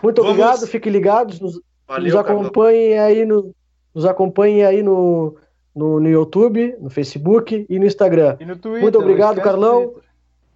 [0.04, 0.38] Muito Vamos...
[0.38, 3.18] obrigado, fiquem ligados, nos, Valeu, nos acompanhem Carlos.
[3.18, 3.56] aí no
[3.96, 5.38] nos acompanhem aí no,
[5.74, 8.36] no, no, YouTube, no Facebook e no Instagram.
[8.40, 9.96] E no Twitter, Muito obrigado, Carlão.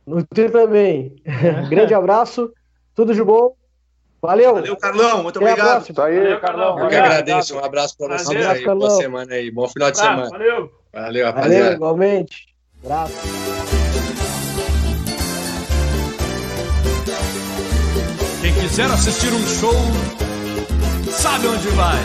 [0.05, 1.15] No Twitter também.
[1.25, 1.65] É.
[1.71, 2.51] Grande abraço,
[2.93, 3.55] tudo de bom.
[4.21, 4.53] Valeu.
[4.55, 5.23] Valeu, Carlão.
[5.23, 5.89] Muito Até obrigado.
[5.89, 6.79] Isso aí, valeu, Carlão.
[6.79, 7.55] Eu que agradeço.
[7.55, 8.63] Um abraço para vocês um aí.
[8.63, 9.49] Boa semana aí.
[9.49, 10.29] Bom final de ah, semana.
[10.29, 10.80] Valeu.
[10.93, 11.55] Valeu, rapaziada.
[11.63, 12.47] Valeu, igualmente.
[12.83, 13.13] Abraço.
[18.41, 19.73] Quem quiser assistir um show,
[21.11, 21.99] sabe onde vai.